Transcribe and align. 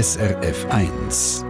SRF 0.00 0.64
1. 0.70 1.44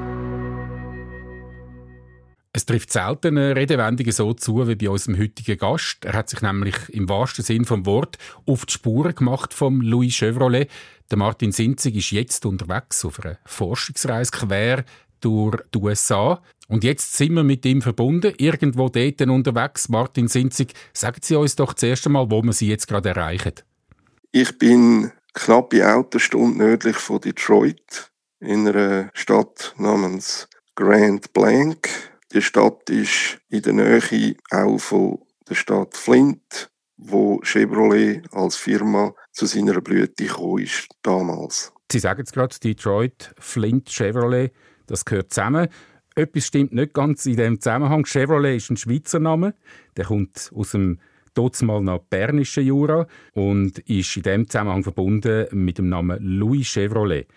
Es 2.55 2.65
trifft 2.65 2.91
selten 2.91 3.37
eine 3.37 3.55
Redewendung 3.55 4.11
so 4.11 4.33
zu 4.33 4.67
wie 4.67 4.75
bei 4.75 4.89
unserem 4.89 5.19
heutigen 5.19 5.59
Gast. 5.59 6.07
Er 6.07 6.15
hat 6.15 6.31
sich 6.31 6.41
nämlich 6.41 6.75
im 6.89 7.11
wahrsten 7.11 7.45
Sinn 7.45 7.67
vom 7.67 7.85
Wort 7.85 8.17
auf 8.47 8.65
die 8.65 8.73
Spuren 8.73 9.15
gemacht 9.15 9.53
vom 9.53 9.83
Louis 9.83 10.15
Chevrolet. 10.15 10.71
Der 11.11 11.19
Martin 11.19 11.53
Sinzig 11.53 11.97
ist 11.97 12.11
jetzt 12.11 12.47
unterwegs 12.47 13.05
auf 13.05 13.23
einer 13.23 13.37
Forschungsreise 13.45 14.31
quer 14.31 14.87
durch 15.21 15.59
die 15.75 15.79
USA. 15.79 16.43
Und 16.69 16.85
jetzt 16.85 17.19
sind 17.19 17.35
wir 17.35 17.45
mit 17.45 17.67
ihm 17.67 17.83
verbunden, 17.83 18.33
irgendwo 18.39 18.89
dort 18.89 19.21
unterwegs. 19.21 19.91
Martin 19.91 20.29
Sinzig, 20.29 20.73
sagen 20.95 21.21
Sie 21.21 21.37
uns 21.37 21.55
doch 21.55 21.75
zuerst 21.75 22.07
einmal, 22.07 22.31
wo 22.31 22.43
wir 22.43 22.55
Sie 22.55 22.69
jetzt 22.69 22.89
gerade 22.89 23.11
erreichen. 23.11 23.57
Ich 24.33 24.57
bin 24.57 25.13
knappe 25.35 25.87
Autostunde 25.87 26.57
nördlich 26.57 26.97
von 26.97 27.21
Detroit 27.21 28.11
in 28.41 28.69
einer 28.69 29.11
Stadt 29.15 29.75
namens 29.79 30.49
Grand 30.75 31.33
Blanc. 31.33 31.89
Die 32.33 32.43
Stadt 32.43 32.89
ist 32.91 33.39
in 33.49 33.63
der 33.63 33.73
Nähe 33.73 34.37
auch 34.51 34.79
von 34.79 35.19
der 35.49 35.55
Stadt 35.55 35.97
Flint, 35.97 36.71
wo 36.97 37.41
Chevrolet 37.43 38.23
als 38.33 38.57
Firma 38.57 39.15
zu 39.33 39.47
seiner 39.47 39.81
Blüte 39.81 40.25
gekommen 40.25 40.63
ist 40.63 40.89
damals. 41.03 41.73
Sie 41.91 41.99
sagen 41.99 42.23
es 42.23 42.33
gerade, 42.33 42.55
Detroit, 42.63 43.35
Flint, 43.39 43.89
Chevrolet, 43.89 44.53
das 44.87 45.05
gehört 45.05 45.33
zusammen. 45.33 45.69
Etwas 46.15 46.47
stimmt 46.47 46.73
nicht 46.73 46.93
ganz 46.93 47.25
in 47.27 47.37
dem 47.37 47.61
Zusammenhang. 47.61 48.05
Chevrolet 48.05 48.57
ist 48.57 48.71
ein 48.71 48.77
Schweizer 48.77 49.21
Name, 49.21 49.55
der 49.97 50.07
kommt 50.07 50.51
aus 50.55 50.73
dem 50.73 50.99
mal 51.63 51.81
nach 51.81 52.01
bernischen 52.01 52.67
Jura 52.67 53.07
und 53.33 53.79
ist 53.79 54.17
in 54.17 54.23
dem 54.25 54.49
Zusammenhang 54.49 54.83
verbunden 54.83 55.47
mit 55.53 55.79
dem 55.79 55.89
Namen 55.89 56.19
Louis 56.21 56.67
Chevrolet. 56.67 57.29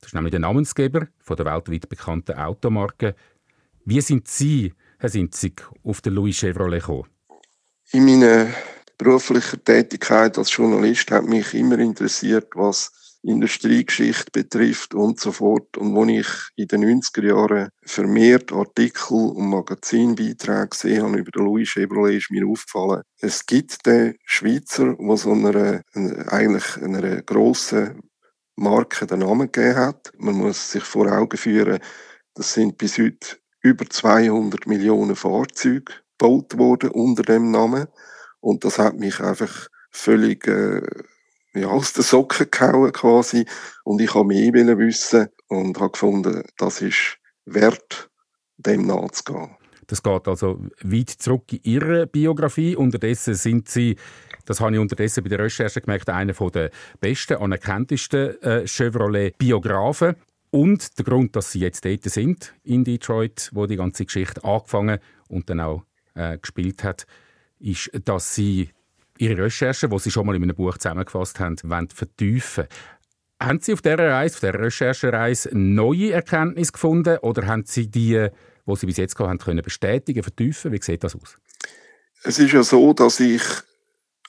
Das 0.00 0.08
ist 0.08 0.14
nämlich 0.14 0.30
der 0.30 0.40
Namensgeber 0.40 1.08
von 1.18 1.36
der 1.36 1.46
weltweit 1.46 1.88
bekannten 1.88 2.36
Automarke 2.38 3.14
wie 3.84 4.00
sind 4.00 4.28
Sie, 4.28 4.72
Herr 4.98 5.08
Sinzig, 5.08 5.66
auf 5.82 6.00
den 6.00 6.14
Louis 6.14 6.36
Chevrolet 6.36 6.80
gekommen? 6.80 7.08
In 7.92 8.04
meiner 8.04 8.46
beruflichen 8.98 9.64
Tätigkeit 9.64 10.36
als 10.36 10.54
Journalist 10.54 11.10
hat 11.10 11.24
mich 11.24 11.54
immer 11.54 11.78
interessiert, 11.78 12.48
was 12.54 12.92
Industriegeschichte 13.22 14.30
betrifft 14.32 14.94
und 14.94 15.18
so 15.18 15.32
fort. 15.32 15.76
Und 15.76 15.96
als 15.96 16.10
ich 16.10 16.28
in 16.56 16.68
den 16.68 17.00
90er 17.02 17.26
Jahren 17.26 17.68
vermehrt 17.84 18.52
Artikel 18.52 19.16
und 19.16 19.50
Magazinbeiträge 19.50 20.68
gesehen 20.68 21.02
habe 21.02 21.18
über 21.18 21.30
den 21.30 21.44
Louis 21.44 21.68
Chevrolet, 21.68 22.18
ist 22.18 22.30
mir 22.30 22.46
aufgefallen, 22.46 23.02
es 23.18 23.44
gibt 23.44 23.84
den 23.86 24.14
Schweizer, 24.24 24.94
der 24.94 25.16
so 25.16 25.32
einer, 25.32 25.82
eigentlich 26.28 26.76
einer 26.76 27.22
grossen 27.22 28.00
Marke 28.60 29.06
den 29.06 29.20
Namen 29.20 29.50
gegeben 29.50 29.76
hat. 29.76 30.12
Man 30.18 30.34
muss 30.34 30.70
sich 30.70 30.84
vor 30.84 31.10
Augen 31.10 31.36
führen, 31.36 31.80
das 32.34 32.52
sind 32.52 32.78
bis 32.78 32.98
heute 32.98 33.38
über 33.62 33.88
200 33.88 34.66
Millionen 34.66 35.16
Fahrzeuge 35.16 35.92
gebaut 36.18 36.58
worden 36.58 36.90
unter 36.90 37.22
dem 37.22 37.50
Namen. 37.50 37.86
Und 38.40 38.64
das 38.64 38.78
hat 38.78 38.98
mich 38.98 39.20
einfach 39.20 39.68
völlig 39.90 40.46
äh, 40.46 40.82
ja, 41.54 41.68
aus 41.68 41.92
den 41.94 42.04
Socken 42.04 42.50
gehauen 42.50 42.92
quasi. 42.92 43.46
Und 43.84 44.00
ich 44.00 44.14
habe 44.14 44.26
mehr 44.26 44.78
wissen 44.78 45.28
und 45.48 45.78
habe 45.80 45.92
gefunden, 45.92 46.44
das 46.58 46.82
ist 46.82 47.18
wert, 47.46 48.10
dem 48.56 48.86
nachzugehen. 48.86 49.56
Das 49.90 50.04
geht 50.04 50.28
also 50.28 50.64
weit 50.82 51.10
zurück 51.10 51.52
in 51.52 51.60
Ihre 51.64 52.06
Biografie. 52.06 52.76
Unterdessen 52.76 53.34
sind 53.34 53.68
Sie, 53.68 53.96
das 54.44 54.60
habe 54.60 54.74
ich 54.74 54.78
unterdessen 54.78 55.24
bei 55.24 55.30
der 55.30 55.40
Recherche 55.40 55.80
gemerkt, 55.80 56.08
einer 56.08 56.32
der 56.32 56.70
besten, 57.00 57.38
anerkanntesten 57.38 58.40
äh, 58.42 58.66
Chevrolet-Biografen. 58.66 60.14
Und 60.50 60.96
der 60.96 61.04
Grund, 61.04 61.34
dass 61.34 61.52
sie 61.52 61.60
jetzt 61.60 61.84
dort 61.84 62.04
sind, 62.04 62.54
in 62.62 62.84
Detroit, 62.84 63.50
wo 63.52 63.66
die 63.66 63.76
ganze 63.76 64.04
Geschichte 64.04 64.44
angefangen 64.44 64.98
und 65.28 65.50
dann 65.50 65.60
auch 65.60 65.82
äh, 66.14 66.38
gespielt 66.38 66.84
hat, 66.84 67.06
ist, 67.58 67.90
dass 68.04 68.34
sie 68.34 68.70
ihre 69.18 69.44
Recherche, 69.44 69.88
die 69.88 69.98
sie 69.98 70.10
schon 70.10 70.26
mal 70.26 70.36
in 70.36 70.42
einem 70.44 70.56
Buch 70.56 70.78
zusammengefasst 70.78 71.40
haben, 71.40 71.56
wollen 71.64 71.88
vertiefen 71.88 72.66
Haben 73.40 73.60
Sie 73.60 73.72
auf 73.72 73.82
dieser 73.82 73.98
Reise, 73.98 74.34
auf 74.34 74.40
dieser 74.40 74.58
Recherchereise 74.58 75.50
neue 75.52 76.12
Erkenntnisse 76.12 76.72
gefunden 76.72 77.18
oder 77.18 77.46
haben 77.46 77.64
Sie 77.64 77.88
die, 77.88 78.28
die 78.70 78.80
Sie 78.80 78.86
bis 78.86 78.96
jetzt 78.96 79.18
haben 79.18 79.38
können 79.38 79.62
bestätigen, 79.62 80.22
vertiefen? 80.22 80.72
Wie 80.72 80.80
sieht 80.82 81.04
das 81.04 81.14
aus? 81.14 81.36
Es 82.22 82.38
ist 82.38 82.52
ja 82.52 82.62
so, 82.62 82.92
dass 82.92 83.20
ich 83.20 83.42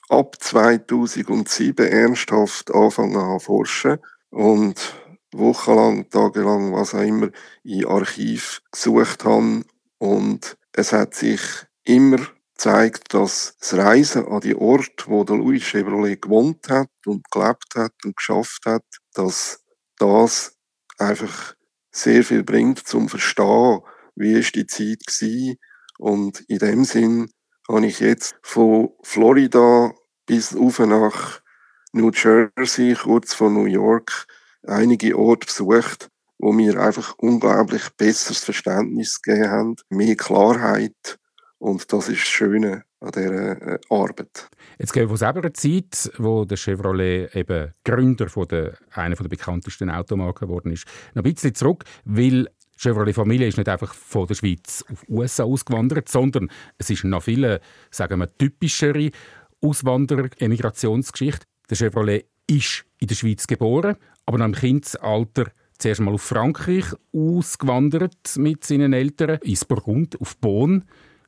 ab 0.08 0.36
2007 0.40 1.86
ernsthaft 1.86 2.72
angefangen 2.72 3.16
habe 3.16 3.38
zu 3.38 3.46
forschen 3.46 3.98
und 4.30 4.94
wochenlang, 5.32 6.08
tagelang, 6.10 6.72
was 6.72 6.94
auch 6.94 7.00
immer, 7.00 7.30
in 7.64 7.86
Archiv 7.86 8.60
gesucht 8.70 9.24
habe. 9.24 9.64
Und 9.98 10.56
es 10.72 10.92
hat 10.92 11.14
sich 11.14 11.40
immer 11.84 12.18
gezeigt, 12.54 13.14
dass 13.14 13.56
das 13.58 13.74
Reisen 13.74 14.26
an 14.26 14.40
die 14.40 14.54
Ort, 14.54 15.08
wo 15.08 15.24
der 15.24 15.36
Louis 15.36 15.62
Chevrolet 15.62 16.20
gewohnt 16.20 16.68
hat 16.68 16.90
und 17.06 17.28
gelebt 17.30 17.74
hat 17.74 17.92
und 18.04 18.16
geschafft 18.16 18.66
hat, 18.66 18.84
dass 19.14 19.64
das 19.98 20.56
einfach 20.98 21.54
sehr 21.90 22.24
viel 22.24 22.42
bringt 22.42 22.86
zum 22.86 23.08
Verstehen, 23.08 23.80
wie 24.14 24.32
ist 24.32 24.54
die 24.54 24.66
Zeit 24.66 25.00
war. 25.06 25.54
Und 25.98 26.40
in 26.48 26.58
dem 26.58 26.84
Sinn 26.84 27.30
habe 27.68 27.86
ich 27.86 28.00
jetzt 28.00 28.34
von 28.42 28.90
Florida 29.02 29.92
bis 30.26 30.54
auf 30.56 30.78
nach 30.80 31.40
New 31.92 32.10
Jersey, 32.10 32.94
kurz 32.94 33.34
vor 33.34 33.50
New 33.50 33.66
York, 33.66 34.26
einige 34.66 35.18
Orte 35.18 35.46
besucht, 35.46 36.08
wo 36.38 36.52
mir 36.52 36.80
einfach 36.80 37.14
unglaublich 37.18 37.90
besseres 37.96 38.42
Verständnis 38.44 39.20
gegeben 39.20 39.50
haben, 39.50 39.76
mehr 39.90 40.16
Klarheit 40.16 41.18
und 41.62 41.92
das 41.92 42.08
ist 42.08 42.22
das 42.22 42.28
Schöne 42.28 42.82
an 42.98 43.12
dieser 43.12 43.62
äh, 43.62 43.78
Arbeit. 43.88 44.48
Jetzt 44.78 44.92
gehen 44.92 45.02
wir 45.02 45.08
von 45.08 45.16
selber 45.16 45.54
Zeit, 45.54 46.10
wo 46.18 46.44
der 46.44 46.56
Chevrolet 46.56 47.34
eben 47.36 47.72
Gründer 47.84 48.28
von 48.28 48.48
der, 48.48 48.76
einer 48.90 49.14
der 49.14 49.28
bekanntesten 49.28 49.88
Automarken 49.88 50.48
geworden 50.48 50.72
ist, 50.72 50.86
noch 51.14 51.22
ein 51.22 51.32
bisschen 51.32 51.54
zurück, 51.54 51.84
weil 52.04 52.48
Chevrolet-Familie 52.82 53.46
ist 53.46 53.58
nicht 53.58 53.68
einfach 53.68 53.94
von 53.94 54.26
der 54.26 54.34
Schweiz 54.34 54.84
auf 54.90 55.04
die 55.06 55.12
USA 55.12 55.44
ausgewandert, 55.44 56.08
sondern 56.08 56.50
es 56.78 56.90
ist 56.90 57.04
noch 57.04 57.22
viele, 57.22 57.60
sagen 57.90 58.18
wir, 58.18 58.36
typischere 58.36 59.10
Auswanderer-Emigrationsgeschichte. 59.60 61.46
Der 61.70 61.76
Chevrolet 61.76 62.26
ist 62.48 62.84
in 62.98 63.06
der 63.06 63.14
Schweiz 63.14 63.46
geboren, 63.46 63.96
aber 64.26 64.38
nach 64.38 64.46
dem 64.46 64.54
Kindesalter 64.54 65.52
zuerst 65.78 66.00
mal 66.00 66.14
auf 66.14 66.22
Frankreich 66.22 66.86
ausgewandert 67.12 68.36
mit 68.36 68.64
seinen 68.64 68.92
Eltern, 68.92 69.38
ins 69.42 69.64
Burgund, 69.64 70.20
auf 70.20 70.36
Bonn. 70.38 70.84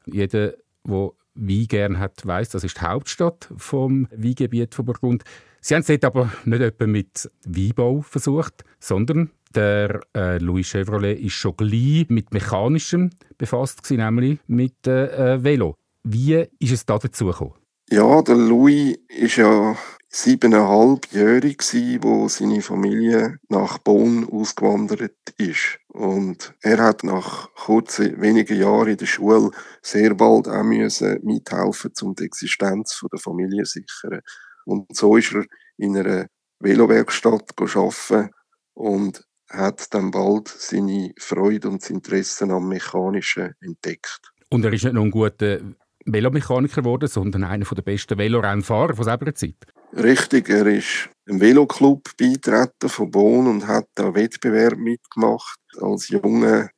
Jeder, 0.06 0.54
der 0.86 1.10
Wein 1.34 1.66
gern 1.68 1.98
hat, 1.98 2.26
weiß, 2.26 2.50
das 2.50 2.64
ist 2.64 2.78
die 2.78 2.82
Hauptstadt 2.82 3.48
vom 3.56 4.08
Weingebiet 4.10 4.74
von 4.74 4.84
Burgund. 4.84 5.24
Sie 5.60 5.74
haben 5.74 5.80
es 5.80 5.86
dort 5.86 6.04
aber 6.04 6.32
nicht 6.44 6.60
etwa 6.60 6.86
mit 6.86 7.30
Weinbau 7.46 8.02
versucht, 8.02 8.64
sondern 8.78 9.30
der 9.54 10.00
äh, 10.16 10.38
Louis 10.38 10.66
Chevrolet 10.66 11.18
ist 11.18 11.32
schon 11.32 11.56
gleich 11.56 12.06
mit 12.08 12.32
Mechanischem 12.32 13.10
befasst 13.38 13.82
gewesen, 13.82 14.00
nämlich 14.00 14.38
mit 14.46 14.86
äh, 14.86 15.42
Velo. 15.42 15.76
Wie 16.02 16.46
ist 16.58 16.72
es 16.72 16.84
da 16.84 16.98
dazu 16.98 17.26
gekommen? 17.26 17.54
Ja, 17.90 18.22
der 18.22 18.36
Louis 18.36 18.98
ist 19.08 19.36
ja 19.36 19.76
siebeneinhalbjährig 20.08 21.58
gsi, 21.58 21.98
wo 22.00 22.28
seine 22.28 22.62
Familie 22.62 23.38
nach 23.48 23.78
Bonn 23.78 24.28
ausgewandert 24.30 25.12
ist. 25.38 25.78
Und 25.88 26.54
er 26.62 26.78
hat 26.78 27.04
nach 27.04 27.52
kurzen, 27.54 28.20
wenigen 28.20 28.58
Jahren 28.60 28.88
in 28.88 28.96
der 28.96 29.06
Schule 29.06 29.50
sehr 29.82 30.14
bald 30.14 30.48
auch 30.48 30.62
müssen 30.62 31.18
mithelfen, 31.22 31.92
um 32.02 32.14
die 32.14 32.24
Existenz 32.24 33.00
der 33.12 33.18
Familie 33.18 33.64
zu 33.64 33.80
sichern. 33.80 34.20
Und 34.64 34.94
so 34.96 35.16
ist 35.16 35.34
er 35.34 35.44
in 35.76 35.96
einer 35.96 36.26
Velowerkstatt 36.60 37.52
arbeiten 37.58 38.30
und 38.74 39.24
hat 39.50 39.92
dann 39.94 40.10
bald 40.10 40.48
seine 40.48 41.12
Freude 41.18 41.68
und 41.68 41.82
das 41.82 41.90
Interesse 41.90 42.44
am 42.44 42.68
Mechanischen 42.68 43.54
entdeckt. 43.60 44.20
Und 44.50 44.64
er 44.64 44.72
ist 44.72 44.84
nicht 44.84 44.94
nur 44.94 45.04
ein 45.04 45.10
guter 45.10 45.60
Velomechaniker 46.06 46.82
geworden, 46.82 47.08
sondern 47.08 47.44
einer 47.44 47.64
der 47.64 47.82
besten 47.82 48.18
Velorennfahrer 48.18 48.94
von 48.94 49.04
seiner 49.04 49.34
Zeit. 49.34 49.56
Richtig, 49.92 50.48
er 50.48 50.66
ist 50.66 51.08
im 51.26 51.40
Veloclub 51.40 52.10
beitreten 52.16 52.88
von 52.88 53.10
Bonn 53.10 53.46
und 53.46 53.66
hat 53.66 53.86
da 53.94 54.14
Wettbewerb 54.14 54.76
mitgemacht. 54.76 55.58
Als 55.80 56.08
junger 56.08 56.68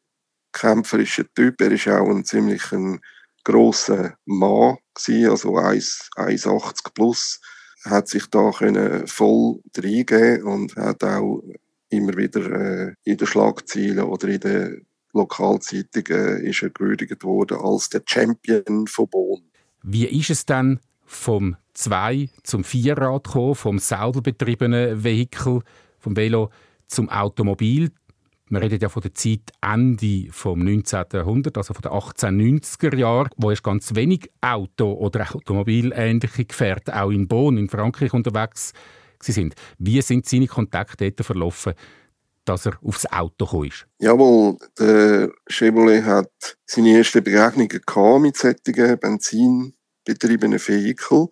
kämpferischer 0.53 1.25
Typ. 1.35 1.61
Er 1.61 1.73
ist 1.73 1.89
auch 1.89 2.09
ein 2.09 2.25
ziemlich 2.25 2.73
ein 2.73 3.01
grosser 3.45 4.15
Mann 4.25 4.79
gewesen, 4.95 5.31
also 5.31 5.57
1,80 5.57 6.95
plus. 6.95 7.41
Er 7.85 7.91
hat 7.93 8.09
sich 8.09 8.27
da 8.27 8.51
können 8.51 9.07
voll 9.07 9.61
reingeben 9.77 10.45
und 10.45 10.77
hat 10.77 11.05
auch 11.05 11.43
immer 11.89 12.17
wieder 12.17 12.51
äh, 12.51 12.95
in 13.05 13.17
den 13.17 13.27
Schlagzeilen 13.27 14.01
oder 14.01 14.29
in 14.29 14.41
den 14.41 14.87
Lokalzeitungen 15.13 16.43
ist 16.43 16.63
er 16.63 16.71
gewürdigt 16.71 17.25
worden 17.25 17.59
als 17.59 17.89
der 17.89 18.03
Champion 18.05 18.87
von 18.87 19.09
Bonn. 19.09 19.43
Wie 19.83 20.07
ist 20.07 20.31
es 20.31 20.45
dann 20.45 20.81
vom 21.05 21.57
Zwei- 21.75 22.31
zum 22.43 22.65
Vierrad 22.65 23.25
gekommen, 23.25 23.55
vom 23.55 23.79
selber 23.79 24.23
betriebenen 24.23 25.05
Vehikel, 25.05 25.61
vom 25.99 26.17
Velo 26.17 26.51
zum 26.87 27.09
Automobil? 27.11 27.91
wir 28.49 28.63
reden 28.63 28.79
ja 28.81 28.89
von 28.89 29.03
der 29.03 29.15
Zeit 29.15 29.53
Ende 29.61 30.29
vom 30.31 30.61
19. 30.61 31.05
Jahrhundert, 31.13 31.57
also 31.57 31.75
von 31.75 31.83
den 31.83 31.91
1890er 31.91 32.97
Jahren, 32.97 33.29
wo 33.37 33.51
es 33.51 33.63
ganz 33.63 33.95
wenig 33.95 34.31
Auto- 34.41 34.95
oder 34.95 35.35
automobilähnliche 35.35 36.45
Gefährte 36.45 37.01
auch 37.01 37.11
in 37.11 37.27
Bonn, 37.27 37.59
in 37.59 37.69
Frankreich 37.69 38.13
unterwegs 38.13 38.73
sind. 39.23 39.55
Wie 39.79 40.01
sind 40.03 40.27
seine 40.27 40.47
Kontakte 40.47 41.11
dort 41.11 41.27
verlaufen, 41.27 41.75
dass 42.45 42.67
er 42.67 42.79
aufs 42.83 43.07
Auto 43.07 43.65
ist? 43.65 43.87
Jawohl, 43.99 44.57
der 44.79 45.31
Chevrolet 45.49 46.05
hat 46.05 46.57
seine 46.65 46.97
ersten 46.97 47.23
Begegnungen 47.23 48.23
mit 48.23 48.37
solchen 48.37 48.99
benzinbetriebenen 48.99 50.59
Vehikeln. 50.59 51.29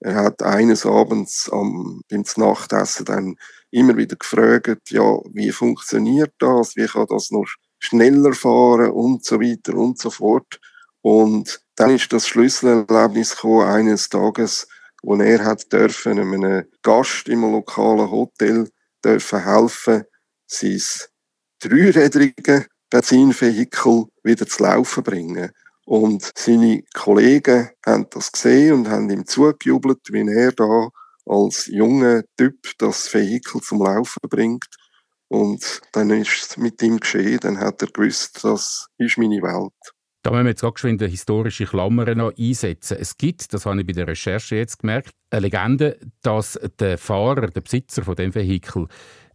Er 0.00 0.16
hat 0.16 0.42
eines 0.42 0.84
Abends 0.84 1.48
am, 1.50 2.02
beim 2.10 2.24
Nachtessen 2.36 3.04
dann 3.06 3.36
immer 3.70 3.96
wieder 3.96 4.16
gefragt, 4.16 4.90
ja, 4.90 5.18
wie 5.32 5.50
funktioniert 5.50 6.32
das, 6.38 6.76
wie 6.76 6.86
kann 6.86 7.06
das 7.08 7.30
noch 7.30 7.46
schneller 7.78 8.32
fahren 8.32 8.90
und 8.90 9.24
so 9.24 9.40
weiter 9.40 9.74
und 9.74 9.98
so 9.98 10.10
fort. 10.10 10.60
Und 11.00 11.60
dann 11.76 11.90
ist 11.90 12.12
das 12.12 12.28
Schlüsselerlebnis 12.28 13.34
gekommen, 13.34 13.66
eines 13.66 14.08
Tages, 14.08 14.68
wo 15.04 15.16
er 15.16 15.44
hat 15.44 15.70
dürfen, 15.70 16.18
einem 16.18 16.64
Gast 16.82 17.28
im 17.28 17.42
lokalen 17.42 18.10
Hotel 18.10 18.70
dürfen 19.04 19.44
helfen, 19.44 20.04
sein 20.46 20.80
dreirädrige 21.60 22.66
Benzinvehikel 22.90 24.06
wieder 24.22 24.46
zu 24.46 24.62
laufen 24.62 25.02
bringen. 25.02 25.50
Und 25.84 26.30
seine 26.34 26.82
Kollegen 26.94 27.70
haben 27.84 28.06
das 28.10 28.32
gesehen 28.32 28.72
und 28.74 28.88
haben 28.88 29.10
ihm 29.10 29.26
zugejubelt, 29.26 30.00
wie 30.10 30.26
er 30.26 30.52
da 30.52 30.88
als 31.26 31.66
junger 31.66 32.22
Typ 32.38 32.56
das 32.78 33.12
Vehikel 33.12 33.60
zum 33.60 33.82
Laufen 33.82 34.20
bringt. 34.28 34.74
Und 35.28 35.82
dann 35.92 36.10
ist 36.10 36.50
es 36.50 36.56
mit 36.56 36.80
ihm 36.82 36.98
geschehen, 36.98 37.40
dann 37.40 37.58
hat 37.58 37.82
er 37.82 37.88
gewusst, 37.88 38.42
das 38.42 38.86
ist 38.96 39.18
meine 39.18 39.42
Welt. 39.42 39.93
Da 40.24 40.30
müssen 40.30 40.44
wir 40.46 40.50
jetzt 40.52 40.64
auch 40.64 40.72
geschwind 40.72 41.02
historische 41.02 41.66
Klammer 41.66 42.14
noch 42.14 42.32
einsetzen. 42.38 42.96
Es 42.98 43.18
gibt, 43.18 43.52
das 43.52 43.66
habe 43.66 43.80
ich 43.80 43.86
bei 43.86 43.92
der 43.92 44.06
Recherche 44.06 44.56
jetzt 44.56 44.78
gemerkt, 44.78 45.10
eine 45.28 45.42
Legende, 45.42 45.98
dass 46.22 46.58
der 46.78 46.96
Fahrer, 46.96 47.48
der 47.48 47.60
Besitzer 47.60 48.02
von 48.02 48.16
dem 48.16 48.34
Vehikel, 48.34 48.86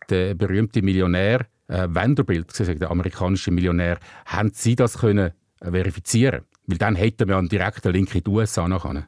der 0.09 0.33
berühmte 0.33 0.81
Millionär 0.81 1.45
äh, 1.67 1.87
Vanderbilt, 1.87 2.57
der 2.57 2.89
amerikanische 2.89 3.51
Millionär, 3.51 3.99
haben 4.25 4.49
Sie 4.51 4.75
das 4.75 4.97
können 4.97 5.31
äh, 5.59 5.71
verifizieren? 5.71 6.45
Weil 6.65 6.79
dann 6.79 6.95
hätten 6.95 7.27
wir 7.27 7.37
einen 7.37 7.49
direkten 7.49 7.93
Link 7.93 8.15
in 8.15 8.23
die 8.23 8.31
USA 8.31 8.67
nachher. 8.67 9.07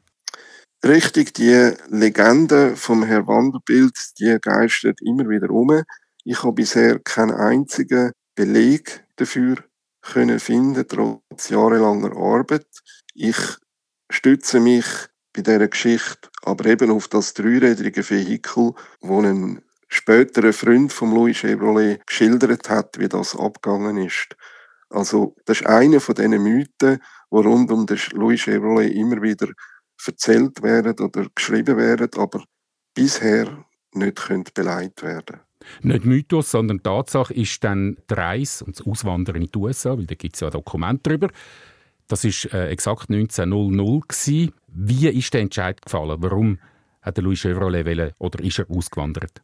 Richtig, 0.85 1.33
die 1.33 1.71
Legende 1.89 2.75
vom 2.75 3.03
Herrn 3.03 3.25
Wanderbild, 3.25 4.19
die 4.19 4.37
geistert 4.39 4.99
immer 5.01 5.27
wieder 5.27 5.49
um. 5.49 5.81
Ich 6.25 6.43
habe 6.43 6.53
bisher 6.53 6.99
keinen 6.99 7.31
einzigen 7.31 8.11
Beleg 8.35 9.03
dafür 9.15 9.57
können 10.01 10.39
finden, 10.39 10.87
trotz 10.87 11.49
jahrelanger 11.49 12.15
Arbeit. 12.15 12.67
Ich 13.13 13.37
stütze 14.09 14.59
mich 14.59 14.85
bei 15.33 15.41
dieser 15.41 15.67
Geschichte 15.67 16.31
aber 16.41 16.65
eben 16.65 16.91
auf 16.91 17.07
das 17.07 17.33
dreirädrige 17.33 18.07
Vehikel, 18.09 18.73
wo 18.99 19.21
ein 19.21 19.61
späterer 19.87 20.53
Freund 20.53 20.91
von 20.91 21.13
Louis 21.13 21.37
Chevrolet 21.37 22.05
geschildert 22.05 22.69
hat, 22.69 22.97
wie 22.97 23.09
das 23.09 23.35
abgegangen 23.35 23.97
ist. 23.97 24.35
Also, 24.89 25.35
das 25.45 25.61
ist 25.61 25.67
einer 25.67 25.99
von 25.99 26.15
diesen 26.15 26.43
Mythen, 26.43 27.01
die 27.31 27.35
rund 27.35 27.71
um 27.71 27.85
den 27.85 27.99
Louis 28.13 28.41
Chevrolet 28.41 28.93
immer 28.93 29.21
wieder 29.21 29.49
erzählt 30.05 30.63
werden 30.63 30.99
oder 30.99 31.27
geschrieben 31.35 31.77
werden, 31.77 32.09
aber 32.17 32.43
bisher 32.93 33.65
nicht 33.93 34.53
beleidigt 34.53 35.03
werden 35.03 35.41
Nicht 35.81 36.05
Mythos, 36.05 36.51
sondern 36.51 36.83
Tatsache 36.83 37.33
ist 37.33 37.63
dann 37.63 37.97
die 38.09 38.13
Reise 38.13 38.65
und 38.65 38.79
das 38.79 38.85
Auswandern 38.85 39.37
in 39.37 39.51
die 39.51 39.57
USA, 39.57 39.97
weil 39.97 40.05
da 40.05 40.15
gibt 40.15 40.35
es 40.35 40.41
ja 40.41 40.47
ein 40.47 40.51
Dokument 40.51 41.05
darüber. 41.05 41.29
Das 42.07 42.23
war 42.23 42.53
äh, 42.53 42.69
exakt 42.69 43.09
1900 43.09 44.07
gewesen. 44.07 44.53
Wie 44.67 45.07
ist 45.07 45.33
der 45.33 45.41
Entscheid 45.41 45.81
gefallen? 45.81 46.17
Warum 46.19 46.59
hat 47.01 47.17
der 47.17 47.23
Louis 47.23 47.39
Chevrolet 47.39 47.85
wollen, 47.85 48.11
oder 48.19 48.43
ist 48.43 48.59
er 48.59 48.69
ausgewandert? 48.69 49.41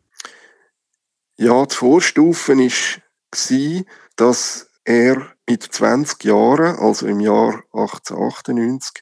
Ja, 1.38 1.66
die 1.66 1.76
Vorstufe 1.76 2.58
war, 2.58 3.84
dass 4.16 4.70
er 4.84 5.28
mit 5.48 5.64
20 5.64 6.24
Jahren, 6.24 6.78
also 6.78 7.08
im 7.08 7.20
Jahr 7.20 7.64
1898, 7.74 9.02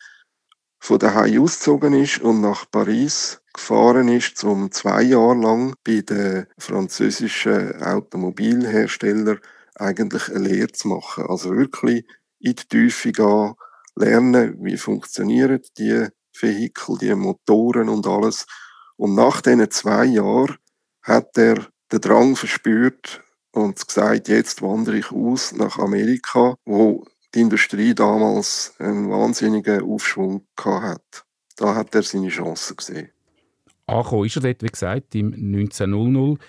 von 0.79 0.99
daheim 0.99 1.41
ausgezogen 1.41 1.93
ist 1.93 2.19
und 2.19 2.41
nach 2.41 2.69
Paris 2.69 3.41
gefahren 3.55 4.07
ist, 4.09 4.43
um 4.43 4.71
zwei 4.71 5.01
Jahre 5.03 5.35
lang 5.35 5.75
bei 5.83 6.01
den 6.01 6.47
französischen 6.57 7.81
Automobilherstellern 7.81 9.39
eigentlich 9.75 10.29
eine 10.29 10.47
Lehre 10.47 10.71
zu 10.71 10.89
machen. 10.89 11.25
Also 11.27 11.55
wirklich 11.55 12.05
in 12.39 12.55
die 12.55 12.67
Tiefe 12.67 13.11
gehen, 13.11 13.55
lernen, 13.95 14.57
wie 14.59 14.77
funktionieren 14.77 15.61
die 15.77 16.07
Vehikel, 16.33 16.97
die 16.97 17.15
Motoren 17.15 17.89
und 17.89 18.05
alles. 18.07 18.45
Und 18.97 19.15
nach 19.15 19.41
diesen 19.41 19.71
zwei 19.71 20.05
Jahren 20.05 20.57
hat 21.01 21.37
er 21.37 21.67
den 21.91 22.01
Drang 22.01 22.35
verspürt 22.35 23.23
und 23.51 23.87
gesagt, 23.87 24.27
jetzt 24.27 24.61
wandere 24.61 24.97
ich 24.97 25.11
aus 25.11 25.53
nach 25.53 25.77
Amerika, 25.79 26.55
wo 26.65 27.05
die 27.33 27.41
Industrie 27.41 27.93
damals 27.93 28.73
einen 28.79 29.09
wahnsinnigen 29.09 29.81
Aufschwung 29.81 30.47
hat. 30.57 31.25
Da 31.57 31.75
hat 31.75 31.95
er 31.95 32.03
seine 32.03 32.29
Chance 32.29 32.75
gesehen. 32.75 33.14
Angekommen 33.87 34.25
ist 34.25 34.35
er 34.37 34.41
dort, 34.41 34.63
wie 34.63 34.67
gesagt, 34.67 35.15
im 35.15 35.33
1900 35.33 36.39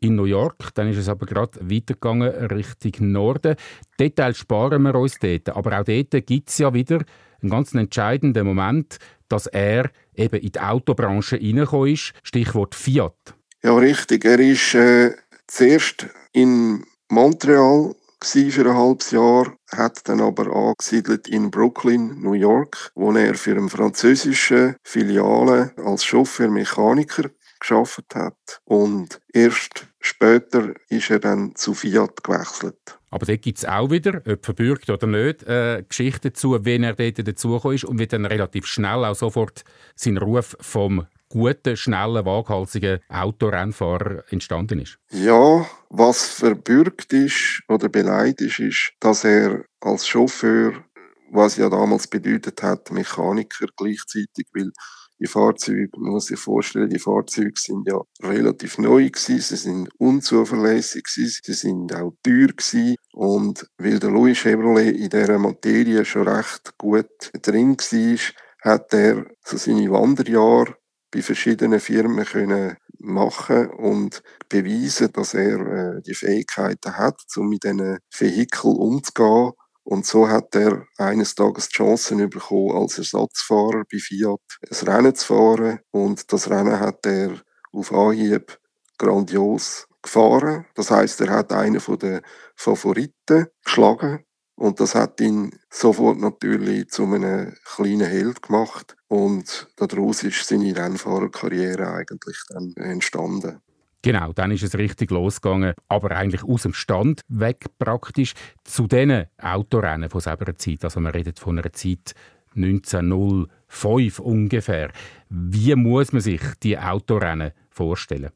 in 0.00 0.16
New 0.16 0.24
York. 0.24 0.74
Dann 0.74 0.88
ist 0.88 0.98
es 0.98 1.08
aber 1.08 1.26
gerade 1.26 1.58
weitergegangen 1.62 2.30
Richtung 2.46 3.12
Norden. 3.12 3.56
Details 3.98 4.38
sparen 4.38 4.82
wir 4.82 4.94
uns 4.94 5.18
dort. 5.18 5.48
Aber 5.50 5.80
auch 5.80 5.84
dort 5.84 6.26
gibt 6.26 6.50
es 6.50 6.58
ja 6.58 6.74
wieder 6.74 7.00
einen 7.40 7.50
ganz 7.50 7.72
entscheidenden 7.74 8.46
Moment, 8.46 8.98
dass 9.28 9.46
er 9.46 9.90
eben 10.14 10.40
in 10.40 10.52
die 10.52 10.60
Autobranche 10.60 11.36
reingekommen 11.36 11.94
ist. 11.94 12.12
Stichwort 12.22 12.74
Fiat. 12.74 13.34
Ja, 13.62 13.76
richtig. 13.76 14.24
Er 14.24 14.38
ist 14.40 14.74
äh, 14.74 15.14
zuerst 15.46 16.08
in 16.32 16.84
Montreal 17.08 17.94
für 18.24 18.70
ein 18.70 18.76
halbes 18.76 19.10
Jahr, 19.10 19.56
hat 19.70 20.08
dann 20.08 20.20
aber 20.20 20.54
angesiedelt 20.54 21.28
in 21.28 21.50
Brooklyn, 21.50 22.20
New 22.20 22.34
York, 22.34 22.90
wo 22.94 23.12
er 23.12 23.34
für 23.34 23.56
eine 23.56 23.68
französische 23.68 24.76
Filiale 24.82 25.72
als 25.76 26.04
Chauffeur-Mechaniker 26.04 27.30
geschafft 27.58 28.14
hat. 28.14 28.60
Und 28.64 29.20
erst 29.32 29.86
später 30.00 30.74
ist 30.88 31.10
er 31.10 31.20
dann 31.20 31.54
zu 31.54 31.74
Fiat 31.74 32.22
gewechselt. 32.22 32.98
Aber 33.10 33.26
dort 33.26 33.42
gibt 33.42 33.58
es 33.58 33.64
auch 33.64 33.90
wieder, 33.90 34.22
ob 34.26 34.44
verbürgt 34.44 34.88
oder 34.88 35.06
nicht, 35.06 35.42
äh, 35.42 35.84
Geschichten 35.86 36.28
dazu, 36.28 36.64
wie 36.64 36.82
er 36.82 36.94
dort 36.94 37.28
dazugekommen 37.28 37.74
ist 37.74 37.84
und 37.84 37.98
wie 37.98 38.06
dann 38.06 38.24
relativ 38.24 38.66
schnell 38.66 39.04
auch 39.04 39.14
sofort 39.14 39.64
sein 39.94 40.16
Ruf 40.16 40.56
vom 40.60 41.06
guten, 41.32 41.76
schnellen, 41.76 42.24
waghalsigen 42.26 43.00
Autorennfahrer 43.08 44.24
entstanden 44.30 44.80
ist? 44.80 44.98
Ja, 45.10 45.66
was 45.88 46.26
verbürgt 46.26 47.12
ist 47.12 47.62
oder 47.68 47.88
beleidigt 47.88 48.40
ist, 48.40 48.58
ist, 48.60 48.92
dass 49.00 49.24
er 49.24 49.64
als 49.80 50.06
Chauffeur, 50.06 50.84
was 51.30 51.56
ja 51.56 51.68
damals 51.70 52.06
bedeutet 52.06 52.62
hat, 52.62 52.90
Mechaniker 52.90 53.66
gleichzeitig, 53.76 54.46
weil 54.52 54.70
die 55.18 55.28
Fahrzeuge, 55.28 55.88
man 55.98 56.12
muss 56.12 56.26
sich 56.26 56.38
vorstellen, 56.38 56.90
die 56.90 56.98
Fahrzeuge 56.98 57.52
sind 57.54 57.86
ja 57.88 58.00
relativ 58.22 58.78
neu 58.78 59.08
gewesen, 59.08 59.40
sie 59.40 59.56
sind 59.56 59.88
unzuverlässig 59.98 61.04
gewesen, 61.04 61.40
sie 61.44 61.52
sind 61.52 61.94
auch 61.94 62.12
teuer 62.24 62.48
gewesen. 62.48 62.96
Und 63.12 63.66
weil 63.78 64.00
der 64.00 64.10
Louis 64.10 64.36
Chevrolet 64.38 64.96
in 64.96 65.08
dieser 65.08 65.38
Materie 65.38 66.04
schon 66.04 66.26
recht 66.26 66.76
gut 66.76 67.30
drin 67.40 67.76
war, 67.76 68.18
hat 68.62 68.92
er 68.94 69.26
so 69.44 69.56
seine 69.56 69.90
Wanderjahre 69.90 70.74
bei 71.12 71.22
verschiedenen 71.22 71.80
Firmen 71.80 72.24
können 72.24 72.76
machen 72.98 73.68
und 73.70 74.22
beweisen, 74.48 75.12
dass 75.12 75.34
er 75.34 75.96
äh, 75.96 76.02
die 76.02 76.14
Fähigkeiten 76.14 76.96
hat, 76.96 77.20
um 77.36 77.48
mit 77.48 77.64
diesen 77.64 77.98
Vehikeln 78.10 78.76
umzugehen. 78.76 79.52
Und 79.84 80.06
so 80.06 80.28
hat 80.28 80.54
er 80.54 80.86
eines 80.96 81.34
Tages 81.34 81.68
die 81.68 81.76
Chancen 81.76 82.30
bekommen, 82.30 82.76
als 82.76 82.98
Ersatzfahrer 82.98 83.82
bei 83.90 83.98
Fiat 83.98 84.40
ein 84.70 84.88
Rennen 84.88 85.14
zu 85.14 85.26
fahren. 85.26 85.80
Und 85.90 86.32
das 86.32 86.48
Rennen 86.48 86.78
hat 86.78 87.04
er 87.04 87.42
auf 87.72 87.92
Anhieb 87.92 88.58
grandios 88.98 89.88
gefahren. 90.00 90.66
Das 90.74 90.90
heißt, 90.90 91.20
er 91.22 91.30
hat 91.30 91.52
einen 91.52 91.80
den 91.98 92.20
Favoriten 92.54 93.46
geschlagen. 93.64 94.24
Und 94.54 94.78
das 94.78 94.94
hat 94.94 95.20
ihn 95.20 95.58
sofort 95.70 96.18
natürlich 96.18 96.88
zu 96.88 97.04
einem 97.04 97.56
kleinen 97.64 98.06
Held 98.06 98.42
gemacht. 98.42 98.96
Und 99.12 99.68
daraus 99.76 100.22
ist 100.22 100.48
seine 100.48 100.74
Rennfahrerkarriere 100.74 101.86
eigentlich 101.86 102.38
dann 102.48 102.72
entstanden. 102.76 103.60
Genau, 104.00 104.32
dann 104.32 104.50
ist 104.50 104.62
es 104.62 104.78
richtig 104.78 105.10
losgegangen, 105.10 105.74
aber 105.86 106.12
eigentlich 106.12 106.42
aus 106.44 106.62
dem 106.62 106.72
Stand 106.72 107.20
weg 107.28 107.66
praktisch 107.78 108.32
zu 108.64 108.86
diesen 108.86 109.26
Autorennen 109.36 110.08
von 110.08 110.22
selber 110.22 110.56
Zeit. 110.56 110.84
Also 110.84 111.00
man 111.00 111.12
redet 111.12 111.38
von 111.38 111.58
einer 111.58 111.70
Zeit 111.74 112.14
1905 112.56 114.18
ungefähr. 114.18 114.90
Wie 115.28 115.74
muss 115.74 116.14
man 116.14 116.22
sich 116.22 116.40
die 116.62 116.78
Autorennen 116.78 117.52
vorstellen? 117.68 118.30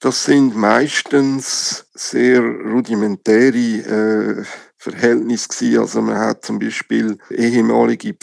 Das 0.00 0.24
sind 0.24 0.56
meistens 0.56 1.86
sehr 1.94 2.40
rudimentäre 2.40 4.40
äh, 4.40 4.44
Verhältnisse. 4.76 5.78
Also 5.78 6.02
man 6.02 6.18
hat 6.18 6.44
zum 6.44 6.58
Beispiel 6.58 7.18
ehemalige 7.30 8.14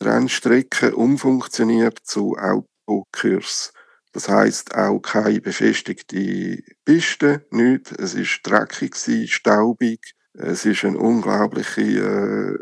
Pferderennstrecken 0.00 0.94
umfunktioniert 0.94 1.98
zu 2.04 2.36
Autokurs. 2.36 3.72
Das 4.12 4.28
heißt 4.28 4.74
auch 4.74 5.00
keine 5.00 5.40
befestigte 5.40 6.58
Piste, 6.84 7.46
nicht. 7.50 7.92
Es 7.92 8.14
ist 8.14 8.40
dreckig, 8.44 8.94
staubig. 9.32 10.14
Es 10.34 10.64
ist 10.64 10.84
eine 10.84 10.98
unglaubliche 10.98 11.82
äh, 11.82 12.58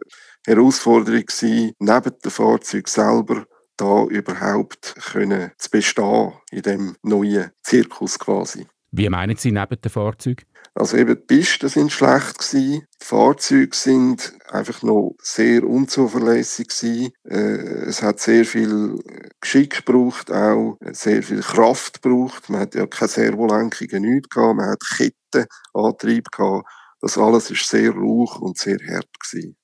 Herausforderung 0.47 1.27
gewesen, 1.27 1.73
neben 1.79 2.19
dem 2.25 2.31
Fahrzeug 2.31 2.89
selber 2.89 3.47
da 3.77 4.05
überhaupt 4.05 4.95
können 5.13 5.53
zu 5.59 5.71
bestehen 5.71 6.33
in 6.51 6.63
dem 6.63 6.97
neuen 7.03 7.51
Zirkus 7.63 8.19
quasi. 8.19 8.67
Wie 8.93 9.11
meinen 9.11 9.37
Sie 9.37 9.53
neben 9.53 9.81
dem 9.81 9.91
Fahrzeug? 9.91 10.47
Also 10.75 10.97
eben 10.97 11.17
die 11.17 11.37
Pisten 11.37 11.69
sind 11.69 11.93
schlecht 11.93 12.39
gewesen, 12.39 12.87
die 13.01 13.05
Fahrzeuge 13.05 13.77
sind 13.77 14.33
einfach 14.49 14.83
noch 14.83 15.15
sehr 15.23 15.65
unzuverlässig 15.65 16.69
gewesen. 16.69 17.13
Äh, 17.25 17.87
es 17.87 18.03
hat 18.03 18.21
sehr 18.21 18.45
viel 18.45 18.99
Geschick 19.41 19.85
gebraucht, 19.85 20.31
auch 20.33 20.77
sehr 20.93 21.23
viel 21.23 21.41
Kraft 21.41 22.03
gebraucht. 22.03 22.49
Man 22.51 22.61
hat 22.61 22.75
ja 22.75 22.87
keine 22.87 23.09
Servolenkungen, 23.09 24.03
nichts 24.03 24.29
gehabt, 24.29 24.57
man 24.57 24.71
hat 24.71 24.83
Kettenantrieb 24.97 26.31
gehabt. 26.31 26.69
Das 27.01 27.19
alles 27.19 27.51
ist 27.51 27.69
sehr 27.69 27.93
rauch 27.93 28.41
und 28.41 28.59
sehr 28.59 28.79
hart 28.89 29.09
gewesen. 29.21 29.57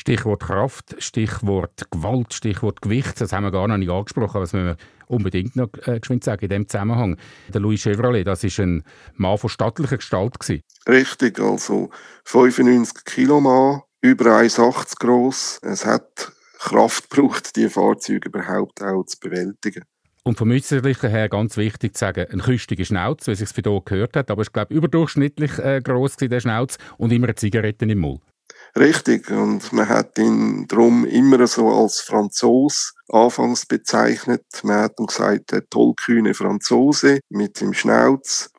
Stichwort 0.00 0.40
Kraft, 0.40 0.96
Stichwort 0.96 1.90
Gewalt, 1.90 2.32
Stichwort 2.32 2.80
Gewicht, 2.80 3.20
das 3.20 3.34
haben 3.34 3.44
wir 3.44 3.50
gar 3.50 3.68
noch 3.68 3.76
nicht 3.76 3.90
angesprochen, 3.90 4.36
aber 4.36 4.44
das 4.44 4.54
müssen 4.54 4.68
wir 4.68 4.76
unbedingt 5.08 5.56
noch 5.56 5.68
äh, 5.84 6.00
geschwind 6.00 6.24
sagen 6.24 6.40
in 6.40 6.48
dem 6.48 6.68
Zusammenhang. 6.68 7.18
Der 7.52 7.60
Louis 7.60 7.82
Chevrolet, 7.82 8.26
das 8.26 8.42
ist 8.42 8.58
ein 8.60 8.82
Mann 9.16 9.36
von 9.36 9.50
stattlicher 9.50 9.98
Gestalt 9.98 10.40
gewesen. 10.40 10.62
Richtig, 10.88 11.38
also 11.38 11.90
95 12.24 13.04
Kilo 13.04 13.42
Mann, 13.42 13.82
über 14.00 14.38
1,80 14.38 15.00
groß. 15.00 15.60
Es 15.64 15.84
hat 15.84 16.32
Kraft 16.58 17.10
gebraucht, 17.10 17.54
die 17.56 17.68
Fahrzeuge 17.68 18.30
überhaupt 18.30 18.82
auch 18.82 19.04
zu 19.04 19.18
bewältigen. 19.20 19.84
Und 20.22 20.38
vom 20.38 20.50
Äußerlichen 20.50 21.10
her 21.10 21.28
ganz 21.28 21.58
wichtig 21.58 21.94
zu 21.94 22.00
sagen, 22.00 22.26
ein 22.32 22.40
küstiger 22.40 22.86
Schnauz, 22.86 23.26
wie 23.26 23.34
sich 23.34 23.50
es 23.50 23.54
hier 23.54 23.82
gehört 23.84 24.16
hat, 24.16 24.30
aber 24.30 24.40
ich 24.40 24.52
glaube 24.52 24.72
überdurchschnittlich 24.72 25.58
äh, 25.58 25.82
groß 25.82 26.16
der 26.16 26.40
Schnauz 26.40 26.78
und 26.96 27.12
immer 27.12 27.26
eine 27.26 27.34
Zigarette 27.34 27.84
im 27.84 27.98
Mund. 27.98 28.22
Richtig, 28.78 29.30
und 29.30 29.72
man 29.72 29.88
hat 29.88 30.16
ihn 30.18 30.66
darum 30.68 31.04
immer 31.04 31.46
so 31.46 31.68
als 31.68 32.00
Franzos 32.00 32.94
anfangs 33.08 33.66
bezeichnet. 33.66 34.44
Man 34.62 34.82
hat 34.82 35.00
ihm 35.00 35.06
gesagt, 35.06 35.52
der 35.52 35.68
tollkühne 35.68 36.34
Franzose 36.34 37.20
mit 37.28 37.60
dem 37.60 37.74
Schnauz. 37.74 38.50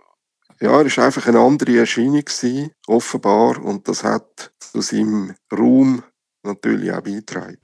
Ja, 0.59 0.79
er 0.79 0.85
war 0.85 1.05
einfach 1.05 1.27
eine 1.27 1.39
andere 1.39 1.79
Erscheinung 1.79 2.25
gewesen, 2.25 2.71
offenbar, 2.87 3.63
und 3.63 3.87
das 3.87 4.03
hat 4.03 4.51
zu 4.59 4.81
seinem 4.81 5.33
Ruhm 5.51 6.03
natürlich 6.43 6.91
auch 6.91 7.01
beigetragen. 7.01 7.57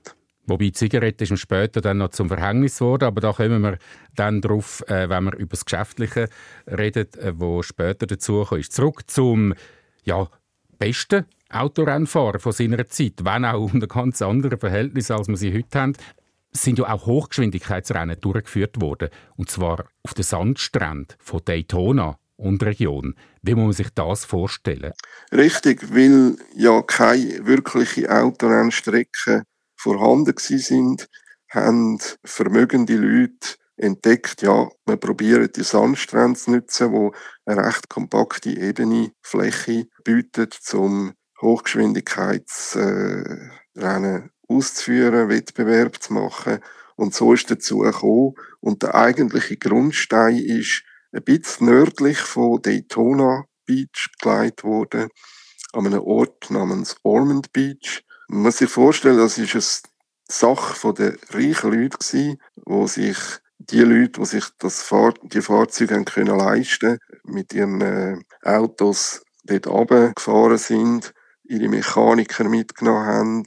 Wobei 0.48 0.64
die 0.64 0.72
Zigarette 0.72 1.24
ist 1.24 1.38
später 1.38 1.82
dann 1.82 1.98
noch 1.98 2.08
zum 2.08 2.28
Verhängnis 2.28 2.78
geworden, 2.78 3.04
aber 3.04 3.20
da 3.20 3.32
kommen 3.34 3.60
wir 3.60 3.78
dann 4.16 4.40
drauf, 4.40 4.82
äh, 4.88 5.08
wenn 5.08 5.24
wir 5.24 5.36
über 5.36 5.50
das 5.50 5.64
Geschäftliche 5.66 6.28
reden, 6.66 7.06
äh, 7.18 7.34
wo 7.36 7.62
später 7.62 8.06
dazu 8.06 8.42
ist. 8.52 8.72
Zurück 8.72 9.02
zum 9.10 9.52
ja, 10.04 10.26
besten 10.78 11.26
Autorennfahrer 11.50 12.38
von 12.38 12.52
seiner 12.52 12.86
Zeit, 12.88 13.24
wenn 13.24 13.44
auch 13.44 13.72
unter 13.72 13.86
ganz 13.86 14.22
anderen 14.22 14.58
Verhältnissen, 14.58 15.14
als 15.14 15.28
wir 15.28 15.36
sie 15.36 15.54
heute 15.54 15.78
haben, 15.78 15.92
sind 16.50 16.78
ja 16.78 16.92
auch 16.92 17.06
Hochgeschwindigkeitsrennen 17.06 18.20
durchgeführt 18.20 18.80
worden. 18.80 19.10
Und 19.36 19.50
zwar 19.50 19.86
auf 20.02 20.14
den 20.14 20.24
Sandstränden 20.24 21.16
von 21.18 21.40
Daytona 21.44 22.18
und 22.36 22.62
Region. 22.62 23.14
Wie 23.42 23.54
muss 23.54 23.64
man 23.64 23.72
sich 23.72 23.90
das 23.94 24.24
vorstellen? 24.24 24.92
Richtig, 25.32 25.94
weil 25.94 26.36
ja 26.54 26.82
keine 26.82 27.46
wirkliche 27.46 28.10
Autorennstrecken 28.10 29.42
vorhanden 29.76 30.34
sind, 30.36 31.08
haben 31.50 31.98
vermögende 32.24 32.96
Leute 32.96 33.56
entdeckt, 33.76 34.42
ja, 34.42 34.68
wir 34.86 34.96
probieren 34.96 35.48
die 35.54 35.62
Sandstrände 35.62 36.38
zu 36.38 36.50
nutzen, 36.50 36.92
wo 36.92 37.12
eine 37.44 37.64
recht 37.64 37.88
kompakte 37.88 38.50
ebene 38.50 39.12
Fläche 39.22 39.86
bietet, 40.04 40.58
um 40.74 41.14
Hochgeschwindigkeitsrennen 41.40 44.30
auszuführen, 44.48 45.28
Wettbewerb 45.28 46.02
zu 46.02 46.14
machen. 46.14 46.58
Und 46.96 47.14
so 47.14 47.32
ist 47.32 47.50
dazu 47.50 47.78
gekommen. 47.78 48.34
Und 48.60 48.82
der 48.82 48.94
eigentliche 48.94 49.56
Grundstein 49.56 50.36
ist 50.36 50.82
ein 51.12 51.22
bisschen 51.22 51.68
nördlich 51.68 52.18
von 52.18 52.60
Daytona 52.60 53.44
Beach 53.66 54.08
geleitet 54.20 54.64
worden, 54.64 55.08
an 55.72 55.86
einem 55.86 56.00
Ort 56.00 56.50
namens 56.50 56.96
Ormond 57.02 57.52
Beach. 57.52 58.02
Man 58.28 58.42
muss 58.42 58.58
sich 58.58 58.70
vorstellen, 58.70 59.18
das 59.18 59.38
ist 59.38 59.54
eine 59.54 59.62
Sache 60.28 60.94
der 60.94 61.16
reichen 61.30 61.72
Leute 61.72 61.98
gewesen, 61.98 62.40
wo 62.64 62.86
sich 62.86 63.16
die 63.58 63.80
Leute, 63.80 64.20
die 64.20 64.26
sich 64.26 64.44
das 64.58 64.82
Fahr 64.82 65.14
die 65.22 65.42
Fahrzeuge 65.42 65.94
haben 65.94 66.04
können 66.04 66.38
leisten 66.38 66.98
mit 67.24 67.52
ihren 67.52 67.80
äh, 67.80 68.18
Autos 68.42 69.22
dort 69.44 69.66
runtergefahren 69.66 70.58
sind 70.58 71.12
ihre 71.48 71.68
Mechaniker 71.68 72.48
mitgenommen 72.48 73.06
haben, 73.06 73.44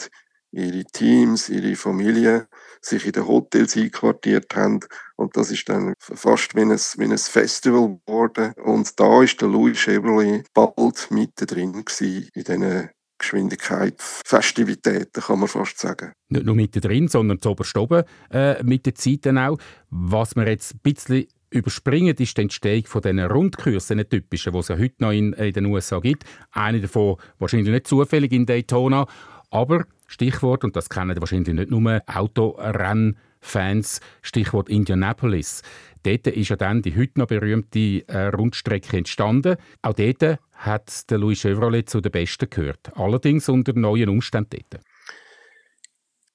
ihre 0.51 0.84
Teams, 0.86 1.50
ihre 1.50 1.75
Familie, 1.75 2.48
sich 2.81 3.05
in 3.05 3.12
den 3.13 3.27
Hotels 3.27 3.77
einquartiert 3.77 4.55
haben. 4.55 4.79
Und 5.15 5.38
das 5.38 5.51
ist 5.51 5.70
dann 5.70 5.93
fast 6.00 6.55
wie 6.55 6.62
ein, 6.62 6.72
wie 6.72 7.03
ein 7.03 7.17
Festival 7.17 8.00
geworden. 8.05 8.53
Und 8.63 9.00
da 9.00 9.24
ist 9.24 9.39
der 9.39 9.48
Louis 9.48 9.77
Chevrolet 9.77 10.46
bald 10.53 11.12
mittendrin 11.12 11.86
gewesen 11.86 12.27
in 12.34 12.43
diesen 12.43 12.89
Geschwindigkeitsfestivitäten, 13.20 15.22
kann 15.22 15.39
man 15.39 15.48
fast 15.48 15.77
sagen. 15.77 16.13
Nicht 16.29 16.46
nur 16.46 16.55
mittendrin, 16.55 17.08
sondern 17.08 17.39
zu 17.39 17.51
oben 17.51 18.03
äh, 18.31 18.63
mit 18.63 18.88
der 18.88 18.96
Zeit 18.96 19.27
dann 19.27 19.38
auch. 19.38 19.60
Was 19.91 20.36
wir 20.36 20.48
jetzt 20.48 20.74
ein 20.74 20.79
bisschen 20.81 21.27
überspringen, 21.51 22.15
ist 22.15 22.38
die 22.38 22.41
Entstehung 22.41 22.86
von 22.86 23.01
diesen 23.01 23.20
Rundkursen, 23.20 23.98
den 23.98 24.10
typischen, 24.10 24.53
die 24.53 24.60
es 24.60 24.67
ja 24.70 24.77
heute 24.77 24.96
noch 25.00 25.12
in, 25.12 25.34
in 25.34 25.53
den 25.53 25.65
USA 25.65 26.00
gibt. 26.00 26.24
Eine 26.51 26.81
davon 26.81 27.17
wahrscheinlich 27.39 27.70
nicht 27.70 27.88
zufällig 27.88 28.31
in 28.31 28.46
Daytona, 28.46 29.05
aber 29.51 29.86
Stichwort, 30.08 30.63
und 30.63 30.75
das 30.75 30.89
kennen 30.89 31.20
wahrscheinlich 31.20 31.53
nicht 31.53 31.72
nur 31.72 32.01
Autorennfans, 32.08 34.00
Stichwort 34.22 34.70
Indianapolis. 34.70 35.62
Dort 36.03 36.27
ist 36.27 36.50
ja 36.50 36.55
dann 36.55 36.81
die 36.81 36.98
heute 36.98 37.20
noch 37.20 37.27
berühmte 37.27 38.08
äh, 38.08 38.27
Rundstrecke 38.27 38.98
entstanden. 38.98 39.58
Auch 39.81 39.93
dort 39.93 40.39
hat 40.53 41.10
der 41.10 41.17
Louis 41.17 41.39
Chevrolet 41.39 41.89
zu 41.89 42.01
den 42.01 42.12
Besten 42.12 42.50
gehört. 42.50 42.91
Allerdings 42.96 43.50
unter 43.50 43.74
neuen 43.74 44.10
Umständen 44.10 44.62
dort. 44.70 44.84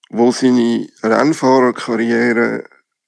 Wo 0.08 0.30
seine 0.30 0.86
Rennfahrerkarriere 1.02 2.64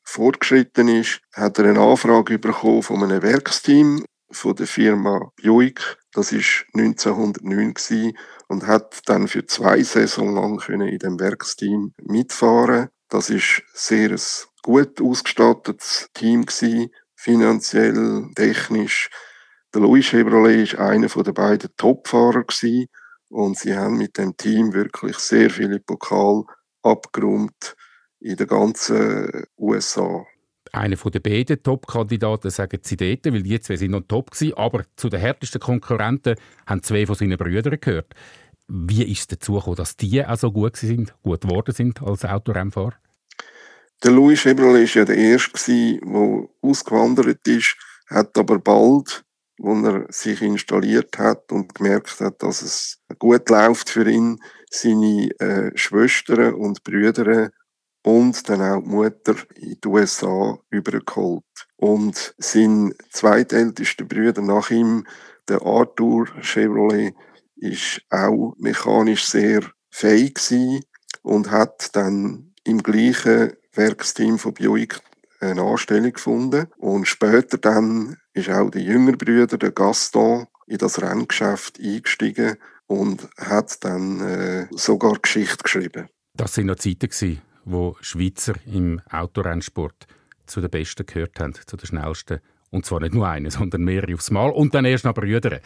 fortgeschritten 0.08 0.88
ist, 0.88 1.20
hat 1.34 1.58
er 1.58 1.66
eine 1.66 1.80
Anfrage 1.80 2.38
bekommen 2.38 2.82
von 2.82 3.02
einem 3.02 3.22
Werksteam 3.22 4.04
von 4.30 4.56
der 4.56 4.66
Firma 4.66 5.30
Buick. 5.42 5.98
Das 6.12 6.32
ist 6.32 6.64
1909 6.74 7.74
gewesen, 7.74 8.18
und 8.48 8.66
hat 8.66 9.00
dann 9.04 9.28
für 9.28 9.44
zwei 9.44 9.82
Saison 9.82 10.34
lang 10.34 10.56
können 10.56 10.88
in 10.88 10.98
dem 10.98 11.20
Werksteam 11.20 11.92
mitfahren. 12.02 12.88
Das 13.10 13.28
ist 13.28 13.62
sehr 13.74 14.10
ein 14.10 14.20
gut 14.62 15.00
ausgestattetes 15.02 16.08
Team 16.14 16.46
gewesen, 16.46 16.90
finanziell, 17.14 18.30
technisch. 18.34 19.10
Der 19.74 19.82
Louis 19.82 20.06
Chevrolet 20.06 20.62
ist 20.62 20.78
einer 20.78 21.08
der 21.08 21.32
beiden 21.32 21.70
Topfahrer 21.76 22.44
gewesen, 22.44 22.86
und 23.28 23.58
sie 23.58 23.76
haben 23.76 23.98
mit 23.98 24.16
dem 24.16 24.34
Team 24.38 24.72
wirklich 24.72 25.18
sehr 25.18 25.50
viele 25.50 25.80
Pokal 25.80 26.44
abgeräumt 26.82 27.76
in 28.20 28.36
den 28.36 28.46
ganzen 28.46 29.46
USA. 29.56 30.26
Einer 30.72 30.96
der 30.96 31.20
beiden 31.20 31.62
Top-Kandidaten 31.62 32.50
sagen 32.50 32.80
sie 32.82 32.96
dort, 32.96 33.24
weil 33.26 33.42
die 33.42 33.60
zwei 33.60 33.76
sind 33.76 33.92
noch 33.92 34.02
top 34.06 34.32
gewesen, 34.32 34.54
aber 34.54 34.84
zu 34.96 35.08
den 35.08 35.20
härtesten 35.20 35.60
Konkurrenten 35.60 36.36
haben 36.66 36.82
zwei 36.82 37.06
von 37.06 37.14
seinen 37.14 37.38
Brüdern 37.38 37.78
gehört. 37.80 38.14
Wie 38.68 39.10
ist 39.10 39.20
es 39.20 39.26
dazu 39.28 39.54
gekommen, 39.54 39.76
dass 39.76 39.96
die 39.96 40.24
auch 40.24 40.36
so 40.36 40.52
gut 40.52 40.76
sind, 40.76 41.14
gut 41.22 41.40
geworden 41.40 41.74
sind 41.74 42.02
als 42.02 42.24
Autorennfahrer? 42.24 42.94
Der 44.04 44.12
Louis 44.12 44.40
Chevrolet 44.40 44.94
war 44.94 45.00
ja 45.00 45.04
der 45.06 45.16
Erste, 45.16 45.98
der 46.00 46.48
ausgewandert 46.60 47.46
ist, 47.48 47.76
hat 48.06 48.36
aber 48.36 48.58
bald, 48.58 49.24
als 49.60 49.84
er 49.84 50.06
sich 50.10 50.42
installiert 50.42 51.18
hat 51.18 51.50
und 51.50 51.74
gemerkt 51.74 52.20
hat, 52.20 52.42
dass 52.42 52.62
es 52.62 53.00
gut 53.18 53.48
läuft 53.48 53.90
für 53.90 54.08
ihn, 54.08 54.38
seine 54.70 55.30
äh, 55.40 55.72
Schwestern 55.74 56.54
und 56.54 56.84
Brüder 56.84 57.50
und 58.08 58.48
dann 58.48 58.62
auch 58.62 58.80
die 58.80 58.88
Mutter 58.88 59.36
in 59.56 59.76
die 59.84 59.88
USA 59.88 60.58
übergeholt. 60.70 61.44
Und 61.76 62.34
sein 62.38 62.94
zweitältester 63.10 64.06
Bruder 64.06 64.40
nach 64.40 64.70
ihm, 64.70 65.06
der 65.46 65.60
Arthur 65.60 66.26
Chevrolet, 66.40 67.14
ist 67.56 68.00
auch 68.08 68.54
mechanisch 68.56 69.26
sehr 69.26 69.60
fähig 69.90 70.36
gewesen 70.36 70.84
und 71.22 71.50
hat 71.50 71.94
dann 71.94 72.54
im 72.64 72.82
gleichen 72.82 73.52
Werksteam 73.74 74.38
von 74.38 74.54
Buick 74.54 75.00
eine 75.40 75.62
Anstellung 75.62 76.12
gefunden. 76.12 76.68
Und 76.78 77.06
später 77.06 77.58
dann 77.58 78.16
ist 78.32 78.48
auch 78.48 78.70
der 78.70 78.82
jüngere 78.82 79.18
Bruder, 79.18 79.58
der 79.58 79.72
Gaston, 79.72 80.46
in 80.66 80.78
das 80.78 81.02
Renngeschäft 81.02 81.78
eingestiegen 81.78 82.56
und 82.86 83.28
hat 83.36 83.84
dann 83.84 84.20
äh, 84.20 84.66
sogar 84.70 85.18
Geschichte 85.18 85.62
geschrieben. 85.62 86.08
Das 86.34 86.54
sind 86.54 86.66
noch 86.66 86.76
Zeiten, 86.76 87.10
wo 87.70 87.96
Schweizer 88.00 88.54
im 88.66 89.00
Autorennsport 89.10 90.06
zu 90.46 90.60
den 90.60 90.70
Besten 90.70 91.06
gehört 91.06 91.38
haben, 91.40 91.54
zu 91.54 91.76
den 91.76 91.86
Schnellsten. 91.86 92.40
Und 92.70 92.84
zwar 92.84 93.00
nicht 93.00 93.14
nur 93.14 93.28
einen, 93.28 93.50
sondern 93.50 93.82
mehrere 93.82 94.14
aufs 94.14 94.30
Mal. 94.30 94.50
Und 94.50 94.74
dann 94.74 94.84
erst 94.84 95.04
noch 95.04 95.14
Brüder. 95.14 95.60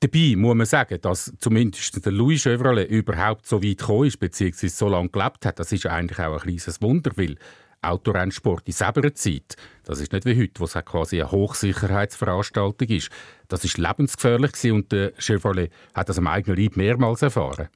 Dabei 0.00 0.34
muss 0.36 0.54
man 0.54 0.66
sagen, 0.66 1.00
dass 1.00 1.32
zumindest 1.38 2.04
der 2.04 2.12
Louis 2.12 2.42
Chevrolet 2.42 2.88
überhaupt 2.88 3.46
so 3.46 3.62
weit 3.62 3.78
gekommen 3.78 4.06
ist, 4.06 4.20
beziehungsweise 4.20 4.74
so 4.74 4.88
lange 4.88 5.08
gelebt 5.08 5.46
hat. 5.46 5.58
Das 5.58 5.72
ist 5.72 5.86
eigentlich 5.86 6.18
auch 6.18 6.34
ein 6.34 6.40
kleines 6.40 6.82
Wunder, 6.82 7.12
weil 7.16 7.36
Autorennsport 7.82 8.66
in 8.66 8.72
selber 8.72 9.14
Zeit, 9.14 9.56
das 9.84 10.00
ist 10.00 10.12
nicht 10.12 10.26
wie 10.26 10.40
heute, 10.40 10.60
wo 10.60 10.64
es 10.64 10.72
quasi 10.72 11.20
eine 11.20 11.30
Hochsicherheitsveranstaltung 11.30 12.88
ist. 12.88 13.10
Das 13.48 13.64
ist 13.64 13.78
lebensgefährlich 13.78 14.72
und 14.72 14.92
der 14.92 15.12
Chevrolet 15.18 15.70
hat 15.94 16.08
das 16.08 16.18
am 16.18 16.26
eigenen 16.26 16.58
Leib 16.58 16.76
mehrmals 16.76 17.22
erfahren. 17.22 17.68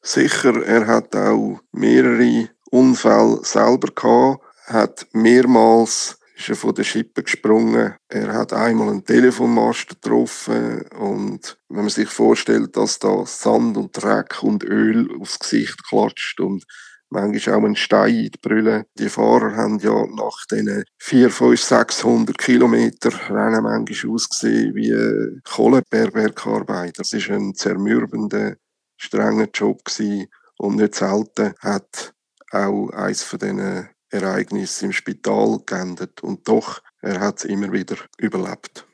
Sicher, 0.00 0.64
er 0.64 0.86
hat 0.86 1.14
auch 1.14 1.60
mehrere 1.70 2.48
Unfälle 2.72 3.40
selber 3.42 3.88
gehabt, 3.94 4.42
hat 4.66 5.06
mehrmals 5.12 6.18
ist 6.36 6.48
er 6.48 6.56
von 6.56 6.74
der 6.74 6.84
Schippe 6.84 7.22
gesprungen. 7.22 7.94
Er 8.08 8.32
hat 8.32 8.52
einmal 8.52 8.88
einen 8.88 9.04
Telefonmast 9.04 9.88
getroffen 9.90 10.82
und 10.98 11.58
wenn 11.68 11.82
man 11.82 11.88
sich 11.88 12.08
vorstellt, 12.08 12.76
dass 12.76 12.98
da 12.98 13.24
Sand 13.26 13.76
und 13.76 13.92
Dreck 13.92 14.42
und 14.42 14.64
Öl 14.64 15.08
aufs 15.20 15.38
Gesicht 15.38 15.86
klatscht 15.86 16.40
und 16.40 16.64
manchmal 17.10 17.56
auch 17.56 17.64
ein 17.64 17.76
Stein 17.76 18.14
in 18.14 18.30
die 18.30 18.38
Brille. 18.40 18.86
Die 18.98 19.10
Fahrer 19.10 19.54
haben 19.54 19.78
ja 19.78 20.06
nach 20.06 20.46
diesen 20.50 20.84
4, 20.98 21.30
5, 21.30 21.62
600 21.62 22.38
Kilometer 22.38 23.12
Rennen 23.28 23.62
manchmal 23.62 24.14
ausgesehen 24.14 24.74
wie 24.74 25.40
Kohlebergwerkarbeit. 25.44 26.98
Das 26.98 27.12
ist 27.12 27.30
ein 27.30 27.54
zermürbender, 27.54 28.56
strenger 28.96 29.48
Job 29.52 29.84
gewesen. 29.84 30.26
und 30.58 30.76
nicht 30.76 30.94
selten 30.94 31.54
hat 31.60 32.14
auch 32.52 32.90
eines 32.90 33.22
von 33.22 33.38
diesen 33.38 33.88
Ereignissen 34.10 34.86
im 34.86 34.92
Spital 34.92 35.60
geendet 35.66 36.22
und 36.22 36.46
doch, 36.46 36.82
er 37.00 37.20
hat 37.20 37.38
es 37.38 37.44
immer 37.44 37.72
wieder 37.72 37.96
überlebt. 38.18 38.86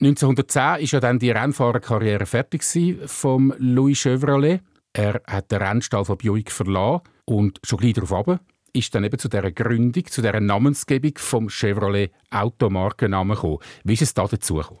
1910 0.00 0.84
ist 0.84 0.92
ja 0.92 1.00
dann 1.00 1.18
die 1.18 1.30
Rennfahrerkarriere 1.30 2.26
fertig 2.26 2.64
vom 3.06 3.54
Louis 3.58 3.98
Chevrolet. 3.98 4.60
Er 4.92 5.22
hat 5.26 5.50
den 5.50 5.62
Rennstall 5.62 6.04
von 6.04 6.18
Buick 6.18 6.50
verlassen 6.50 7.02
und 7.24 7.60
schon 7.64 7.78
gleich 7.78 7.94
darauf 7.94 8.12
runter 8.12 8.40
ist 8.74 8.94
dann 8.94 9.04
eben 9.04 9.18
zu 9.18 9.28
dieser 9.28 9.52
Gründung, 9.52 10.06
zu 10.06 10.22
dieser 10.22 10.40
Namensgebung 10.40 11.12
vom 11.16 11.48
Chevrolet 11.48 12.12
Automarkennamen 12.30 13.34
gekommen. 13.34 13.58
Wie 13.84 13.92
ist 13.94 14.02
es 14.02 14.14
da 14.14 14.26
dazu 14.26 14.54
gekommen? 14.54 14.80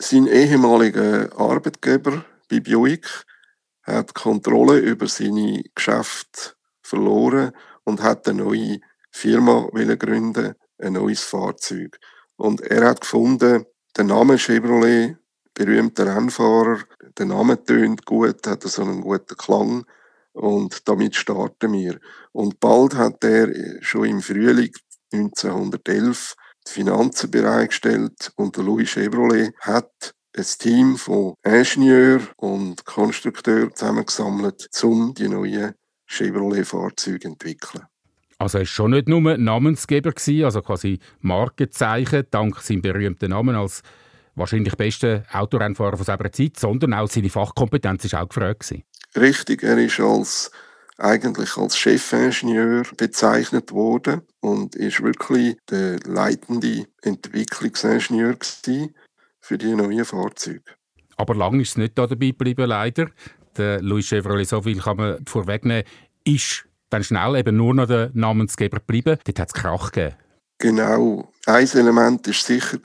Sein 0.00 0.26
ehemaliger 0.26 1.30
Arbeitgeber 1.38 2.24
bei 2.48 2.60
Buick 2.60 3.06
hat 3.82 4.14
Kontrolle 4.14 4.78
über 4.78 5.08
seine 5.08 5.62
Geschäfte 5.74 6.52
verloren 6.88 7.52
und 7.84 8.02
hat 8.02 8.28
eine 8.28 8.42
neue 8.42 8.80
Firma 9.10 9.68
gründen, 9.72 10.54
ein 10.78 10.92
neues 10.92 11.22
Fahrzeug. 11.22 11.98
Und 12.36 12.60
er 12.60 12.88
hat 12.88 13.00
gefunden, 13.00 13.64
der 13.96 14.04
Name 14.04 14.38
Chevrolet 14.38 15.16
berühmter 15.54 16.06
Rennfahrer. 16.06 16.80
Der 17.18 17.26
Name 17.26 17.62
tönt 17.62 18.04
gut, 18.04 18.46
hat 18.46 18.62
so 18.62 18.82
einen 18.82 19.00
guten 19.00 19.36
Klang 19.36 19.84
und 20.32 20.88
damit 20.88 21.16
starten 21.16 21.72
wir. 21.72 21.98
Und 22.32 22.60
bald 22.60 22.94
hat 22.94 23.24
er 23.24 23.52
schon 23.82 24.04
im 24.04 24.22
Frühling 24.22 24.72
1911 25.12 26.36
die 26.66 26.72
Finanzen 26.72 27.30
bereitgestellt 27.30 28.32
und 28.36 28.56
der 28.56 28.64
Louis 28.64 28.90
Chevrolet 28.90 29.52
hat 29.60 30.14
ein 30.36 30.44
Team 30.44 30.96
von 30.96 31.34
Ingenieur 31.42 32.20
und 32.36 32.84
Konstrukteur 32.84 33.74
zusammengesammelt, 33.74 34.68
um 34.82 35.14
die 35.14 35.28
neuen 35.28 35.74
Chevrolet-Fahrzeuge 36.08 37.28
entwickeln. 37.28 37.84
Also 38.38 38.58
er 38.58 38.62
war 38.62 38.66
schon 38.66 38.90
nicht 38.92 39.08
nur 39.08 39.36
Namensgeber, 39.36 40.12
also 40.44 40.62
quasi 40.62 40.98
Markenzeichen, 41.20 42.26
dank 42.30 42.60
seinem 42.60 42.82
berühmten 42.82 43.30
Namen 43.30 43.56
als 43.56 43.82
wahrscheinlich 44.34 44.76
beste 44.76 45.24
Autorennfahrer 45.32 45.96
von 45.96 46.06
seiner 46.06 46.32
Zeit, 46.32 46.58
sondern 46.58 46.94
auch 46.94 47.08
seine 47.08 47.30
Fachkompetenz 47.30 48.04
ist 48.04 48.14
auch 48.14 48.28
gefragt. 48.28 48.74
Richtig, 49.16 49.62
er 49.62 49.78
ist 49.78 50.00
als 50.00 50.50
eigentlich 50.98 51.56
als 51.56 51.76
Chefingenieur 51.76 52.82
bezeichnet 52.96 53.72
worden 53.72 54.22
und 54.40 54.74
ist 54.74 55.02
wirklich 55.02 55.56
der 55.70 55.98
leitende 56.04 56.86
Entwicklungsingenieur 57.02 58.36
für 59.40 59.58
die 59.58 59.74
neuen 59.74 60.04
Fahrzeuge. 60.04 60.62
Aber 61.16 61.34
lange 61.34 61.62
ist 61.62 61.70
es 61.70 61.76
nicht 61.76 61.98
dabei 61.98 62.14
geblieben, 62.14 62.68
leider. 62.68 63.10
Der 63.58 63.82
Louis 63.82 64.06
Chevrolet, 64.06 64.48
so 64.48 64.62
viel 64.62 64.80
kann 64.80 64.96
man 64.96 65.24
vorwegnehmen, 65.26 65.84
ist 66.24 66.64
dann 66.90 67.04
schnell 67.04 67.36
eben 67.36 67.56
nur 67.56 67.74
noch 67.74 67.86
der 67.86 68.10
Namensgeber 68.14 68.78
geblieben. 68.78 69.18
Dort 69.24 69.38
hat 69.38 69.48
es 69.48 69.54
Krach 69.54 69.92
gegeben. 69.92 70.16
Genau. 70.58 71.32
Ein 71.46 71.68
Element 71.68 72.26
war 72.26 72.34
sicher, 72.34 72.78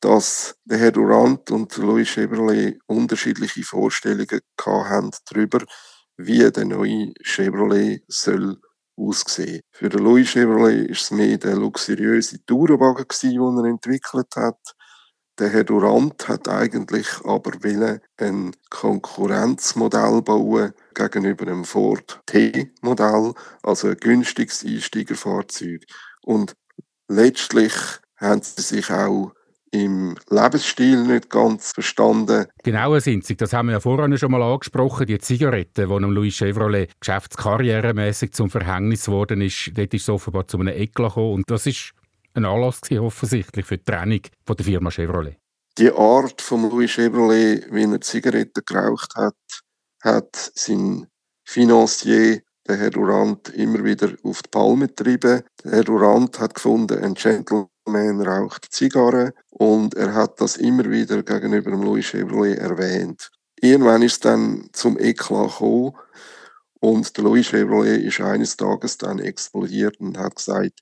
dass 0.00 0.54
der 0.64 0.78
Herr 0.78 0.92
Durant 0.92 1.50
und 1.50 1.76
Louis 1.76 2.08
Chevrolet 2.08 2.78
unterschiedliche 2.86 3.62
Vorstellungen 3.62 4.40
hatten 4.58 5.10
darüber, 5.30 5.60
wie 6.16 6.50
der 6.50 6.64
neue 6.64 7.12
Chevrolet 7.22 8.02
soll 8.08 8.58
aussehen. 8.96 9.62
Für 9.72 9.88
den 9.88 10.04
Louis 10.04 10.28
Chevrolet 10.28 10.90
ist 10.90 11.02
es 11.02 11.10
mehr 11.10 11.38
der 11.38 11.56
luxuriöse 11.56 12.44
Tourenwagen 12.44 13.06
den 13.22 13.58
er 13.58 13.70
entwickelt 13.70 14.36
hat. 14.36 14.74
Der 15.40 15.48
Herr 15.48 15.64
Durant 15.64 16.28
hat 16.28 16.48
eigentlich 16.48 17.08
aber 17.24 17.50
willen 17.62 18.00
ein 18.18 18.52
Konkurrenzmodell 18.70 20.22
bauen 20.22 20.72
gegenüber 20.94 21.48
einem 21.48 21.64
Ford 21.64 22.20
T-Modell, 22.26 23.34
also 23.64 23.88
ein 23.88 23.96
günstiges 23.96 24.64
Einsteigerfahrzeug. 24.64 25.84
Und 26.22 26.54
letztlich 27.08 27.72
haben 28.16 28.42
sie 28.42 28.62
sich 28.62 28.90
auch 28.92 29.32
im 29.72 30.14
Lebensstil 30.30 31.02
nicht 31.02 31.30
ganz 31.30 31.72
verstanden. 31.72 32.46
Genau, 32.62 32.96
sind 33.00 33.24
sie. 33.24 33.36
Das 33.36 33.52
haben 33.52 33.66
wir 33.66 33.72
ja 33.72 33.80
vorhin 33.80 34.16
schon 34.16 34.30
mal 34.30 34.42
angesprochen. 34.42 35.06
Die 35.06 35.18
Zigaretten, 35.18 35.88
die 35.88 36.04
Louis 36.14 36.36
Chevrolet 36.36 36.92
geschäftskarrieremäßig 37.00 38.32
zum 38.32 38.50
Verhängnis 38.50 39.06
geworden 39.06 39.40
ist, 39.40 39.72
dort 39.74 39.92
ist 39.92 40.02
es 40.02 40.08
offenbar 40.08 40.46
zu 40.46 40.58
einem 40.58 40.68
Eklat 40.68 41.10
gekommen. 41.10 41.34
Und 41.34 41.50
das 41.50 41.66
ist 41.66 41.92
ein 42.34 42.44
Anlass 42.44 42.80
gewesen, 42.80 43.04
offensichtlich 43.04 43.64
für 43.64 43.78
die 43.78 43.84
Trennung 43.84 44.20
von 44.44 44.56
der 44.56 44.64
Firma 44.64 44.90
Chevrolet. 44.90 45.38
Die 45.78 45.90
Art 45.90 46.40
von 46.40 46.68
Louis 46.70 46.90
Chevrolet, 46.90 47.66
wie 47.70 47.84
er 47.84 48.00
Zigaretten 48.00 48.62
geraucht 48.64 49.14
hat, 49.16 49.34
hat 50.02 50.52
sein 50.54 51.06
Financier 51.44 52.42
der 52.66 52.76
Herr 52.76 52.90
Durant 52.90 53.48
immer 53.50 53.82
wieder 53.84 54.12
auf 54.22 54.42
die 54.42 54.50
Palme 54.50 54.88
getrieben. 54.88 55.42
Der 55.62 55.72
Herr 55.72 55.84
Durant 55.84 56.38
hat 56.38 56.54
gefunden, 56.54 57.02
ein 57.02 57.14
Gentleman 57.14 58.20
raucht 58.20 58.66
Zigarren 58.70 59.32
und 59.50 59.94
er 59.94 60.14
hat 60.14 60.40
das 60.40 60.56
immer 60.56 60.90
wieder 60.90 61.22
gegenüber 61.22 61.72
Louis 61.72 62.06
Chevrolet 62.06 62.56
erwähnt. 62.56 63.30
Irgendwann 63.60 64.02
ist 64.02 64.12
es 64.12 64.20
dann 64.20 64.68
zum 64.72 64.98
Eklat 64.98 65.50
gekommen 65.50 65.92
und 66.80 67.16
der 67.16 67.24
Louis 67.24 67.48
Chevrolet 67.48 68.02
ist 68.02 68.20
eines 68.20 68.56
Tages 68.56 68.98
dann 68.98 69.18
explodiert 69.18 69.98
und 70.00 70.18
hat 70.18 70.36
gesagt, 70.36 70.80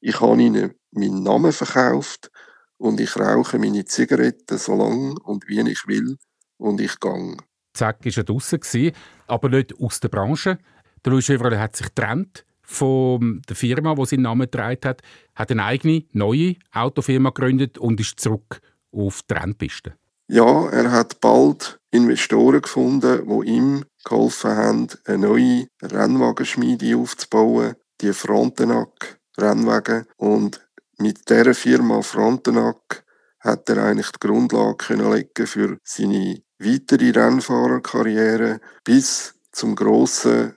ich 0.00 0.20
habe 0.20 0.40
ihnen 0.40 0.74
meinen 0.92 1.22
Namen 1.22 1.52
verkauft 1.52 2.30
und 2.76 3.00
ich 3.00 3.16
rauche 3.16 3.58
meine 3.58 3.84
Zigaretten 3.84 4.58
so 4.58 4.74
lange 4.74 5.14
und 5.24 5.48
wie 5.48 5.60
ich 5.60 5.86
will 5.86 6.16
und 6.56 6.80
ich 6.80 6.98
gang. 7.00 7.42
Zack 7.74 8.04
war 8.04 8.16
er 8.16 8.24
draussen, 8.24 8.92
aber 9.26 9.48
nicht 9.48 9.78
aus 9.80 10.00
der 10.00 10.08
Branche. 10.08 10.58
Der 11.04 11.12
Louis 11.12 11.26
Chevrolet 11.26 11.58
hat 11.58 11.76
sich 11.76 11.86
getrennt 11.86 12.44
von 12.62 13.40
der 13.48 13.56
Firma, 13.56 13.94
die 13.94 14.06
seinen 14.06 14.22
Namen 14.22 14.42
getragen 14.42 14.80
hat, 14.84 15.02
hat 15.34 15.50
eine 15.50 15.64
eigene, 15.64 16.04
neue 16.12 16.56
Autofirma 16.72 17.30
gegründet 17.30 17.78
und 17.78 18.00
ist 18.00 18.20
zurück 18.20 18.60
auf 18.92 19.22
die 19.22 19.34
Rennpiste. 19.34 19.94
Ja, 20.28 20.68
er 20.68 20.90
hat 20.90 21.20
bald 21.20 21.80
Investoren 21.90 22.60
gefunden, 22.60 23.26
die 23.26 23.48
ihm 23.48 23.84
geholfen 24.04 24.50
haben, 24.50 24.88
eine 25.06 25.18
neue 25.18 25.66
Rennwagenschmiede 25.80 26.96
aufzubauen, 26.96 27.76
die 28.02 28.12
Frontenac 28.12 29.17
Rennwagen. 29.38 30.06
Und 30.16 30.60
mit 30.98 31.28
dieser 31.28 31.54
Firma 31.54 32.02
Frontenac 32.02 33.04
hat 33.40 33.68
er 33.70 33.84
eigentlich 33.84 34.10
die 34.10 34.26
Grundlage 34.26 34.76
können 34.76 35.12
legen 35.12 35.46
für 35.46 35.78
seine 35.84 36.42
weitere 36.58 37.10
Rennfahrerkarriere 37.10 38.60
bis 38.84 39.34
zum 39.52 39.74
grossen 39.74 40.56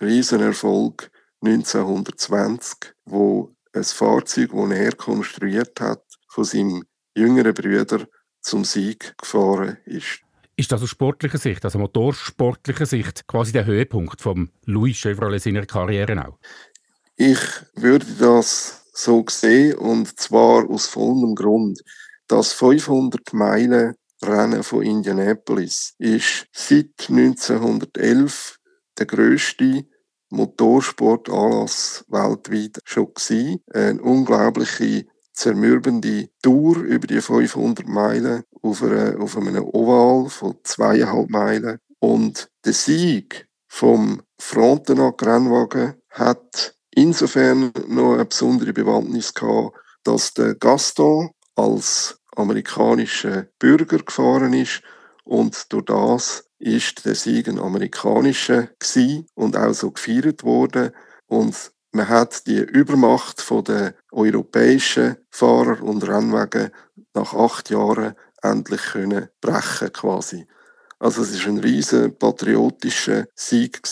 Riesenerfolg 0.00 1.10
1920, 1.42 2.94
wo 3.04 3.54
ein 3.72 3.84
Fahrzeug, 3.84 4.50
das 4.52 4.70
er 4.70 4.92
konstruiert 4.92 5.80
hat, 5.80 6.02
von 6.28 6.44
seinem 6.44 6.84
jüngeren 7.14 7.54
Bruder 7.54 8.06
zum 8.40 8.64
Sieg 8.64 9.14
gefahren 9.18 9.78
ist. 9.84 10.20
Ist 10.56 10.72
das 10.72 10.82
aus 10.82 10.88
sportlicher 10.88 11.38
Sicht, 11.38 11.64
also 11.64 11.78
motorsportlicher 11.78 12.86
Sicht, 12.86 13.26
quasi 13.26 13.52
der 13.52 13.66
Höhepunkt 13.66 14.22
vom 14.22 14.50
Louis 14.64 14.96
Chevrolet 14.96 15.40
seiner 15.40 15.66
Karriere 15.66 16.26
auch? 16.26 16.38
Ich 17.18 17.38
würde 17.74 18.04
das 18.18 18.82
so 18.92 19.24
gesehen 19.24 19.78
und 19.78 20.20
zwar 20.20 20.68
aus 20.68 20.86
folgendem 20.86 21.34
Grund. 21.34 21.80
Das 22.28 22.52
500 22.52 23.32
Meilen 23.32 23.94
Rennen 24.22 24.62
von 24.62 24.82
Indianapolis 24.82 25.94
ist 25.96 26.46
seit 26.52 27.08
1911 27.08 28.58
der 28.98 29.06
größte 29.06 29.86
Motorsportanlass 30.28 32.04
weltweit 32.08 32.80
schon 32.84 33.14
gewesen. 33.14 33.62
Eine 33.72 34.02
unglaubliche, 34.02 35.06
zermürbende 35.32 36.28
Tour 36.42 36.76
über 36.78 37.06
die 37.06 37.22
500 37.22 37.86
Meilen 37.86 38.42
auf, 38.60 38.82
einer, 38.82 39.18
auf 39.20 39.38
einem 39.38 39.64
Oval 39.64 40.28
von 40.28 40.58
zweieinhalb 40.64 41.30
Meilen. 41.30 41.78
Und 41.98 42.50
der 42.66 42.74
Sieg 42.74 43.48
vom 43.68 44.20
Frontenac-Rennwagen 44.38 45.94
hat 46.10 46.75
insofern 46.96 47.72
noch 47.86 48.14
eine 48.14 48.24
besondere 48.24 48.72
Bewandtnis 48.72 49.32
gehabt, 49.34 49.76
dass 50.02 50.34
der 50.34 50.54
Gaston 50.54 51.30
als 51.54 52.18
amerikanischer 52.34 53.46
Bürger 53.58 53.98
gefahren 53.98 54.52
ist 54.54 54.82
und 55.24 55.72
durch 55.72 55.84
das 55.84 56.44
ist 56.58 57.04
der 57.04 57.14
Sieg 57.14 57.48
ein 57.48 57.58
amerikanischer 57.58 58.70
und 59.34 59.56
auch 59.56 59.74
so 59.74 59.90
gefeiert 59.90 60.42
worden 60.42 60.90
und 61.26 61.72
man 61.92 62.08
hat 62.08 62.46
die 62.46 62.58
Übermacht 62.58 63.44
den 63.64 63.92
europäischen 64.12 65.16
Fahrer 65.30 65.82
und 65.82 66.06
Rennwagen 66.06 66.70
nach 67.14 67.34
acht 67.34 67.70
Jahren 67.70 68.14
endlich 68.42 68.82
können 68.82 69.28
brechen 69.40 69.92
quasi. 69.92 70.46
Also 70.98 71.22
es 71.22 71.30
ist 71.30 71.46
ein 71.46 71.58
riesen 71.58 72.16
patriotischer 72.18 73.26
Sieg 73.34 73.82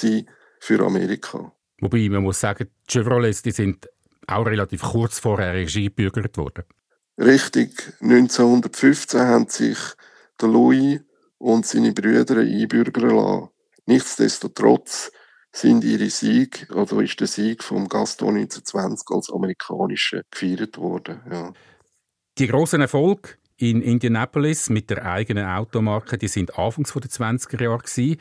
für 0.60 0.84
Amerika. 0.84 1.53
Wobei 1.84 2.08
man 2.08 2.22
muss 2.22 2.40
sagen, 2.40 2.70
die 2.88 2.92
Chevrolets 2.92 3.42
die 3.42 3.50
sind 3.50 3.90
auch 4.26 4.46
relativ 4.46 4.80
kurz 4.80 5.18
vorher 5.18 5.52
regiegebürgert 5.52 6.38
worden. 6.38 6.64
Richtig, 7.18 7.92
1915 8.00 9.20
haben 9.20 9.48
sich 9.50 9.76
der 10.40 10.48
Louis 10.48 11.00
und 11.36 11.66
seine 11.66 11.92
Brüder 11.92 12.38
einbürgern 12.38 13.10
lassen. 13.10 13.48
Nichtsdestotrotz 13.84 15.12
sind 15.52 15.84
ihre 15.84 16.08
Sieg, 16.08 16.66
oder 16.74 17.02
ist 17.02 17.20
der 17.20 17.26
Sieg 17.26 17.62
vom 17.62 17.86
Gaston 17.86 18.36
1920 18.36 19.06
als 19.10 19.30
amerikanische 19.30 20.22
gefeiert 20.30 20.78
worden. 20.78 21.20
Ja. 21.30 21.52
Die 22.38 22.46
großen 22.46 22.80
Erfolge 22.80 23.34
in 23.58 23.82
Indianapolis 23.82 24.70
mit 24.70 24.88
der 24.88 25.04
eigenen 25.04 25.44
Automarke, 25.44 26.16
die 26.16 26.28
sind 26.28 26.58
anfangs 26.58 26.94
der 26.94 27.02
20er 27.02 27.62
Jahre 27.62 27.78
gewesen. 27.82 28.16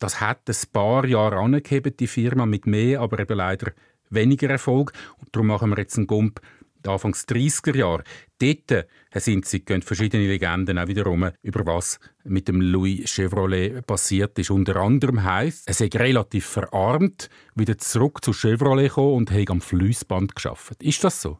Das 0.00 0.20
hat 0.20 0.48
ein 0.48 0.56
paar 0.72 1.04
Jahre 1.04 1.36
angegeben, 1.36 1.94
die 1.96 2.06
Firma 2.06 2.46
mit 2.46 2.66
mehr, 2.66 3.00
aber 3.00 3.20
eben 3.20 3.36
leider 3.36 3.72
weniger 4.08 4.48
Erfolg. 4.48 4.92
Und 5.18 5.28
darum 5.30 5.48
machen 5.48 5.70
wir 5.70 5.78
jetzt 5.78 5.96
einen 5.98 6.06
Gump 6.06 6.40
Anfangs 6.86 7.26
30er 7.28 7.76
Jahre. 7.76 8.04
Dort, 8.38 8.86
Herr 9.10 9.20
Sinzig, 9.20 9.66
gehen 9.66 9.82
verschiedene 9.82 10.26
Legenden 10.26 10.78
auch 10.78 10.86
wiederum, 10.86 11.30
über 11.42 11.66
was 11.66 12.00
mit 12.24 12.48
dem 12.48 12.62
Louis 12.62 13.10
Chevrolet 13.10 13.86
passiert 13.86 14.38
ist. 14.38 14.50
Unter 14.50 14.76
anderem 14.76 15.22
heisst, 15.22 15.68
er 15.68 15.74
sei 15.74 15.90
relativ 15.92 16.46
verarmt, 16.46 17.28
wieder 17.54 17.76
zurück 17.76 18.24
zu 18.24 18.32
Chevrolet 18.32 18.88
gekommen 18.88 19.14
und 19.14 19.30
hat 19.30 19.50
am 19.50 19.60
Fließband 19.60 20.34
geschafft. 20.34 20.82
Ist 20.82 21.04
das 21.04 21.20
so? 21.20 21.38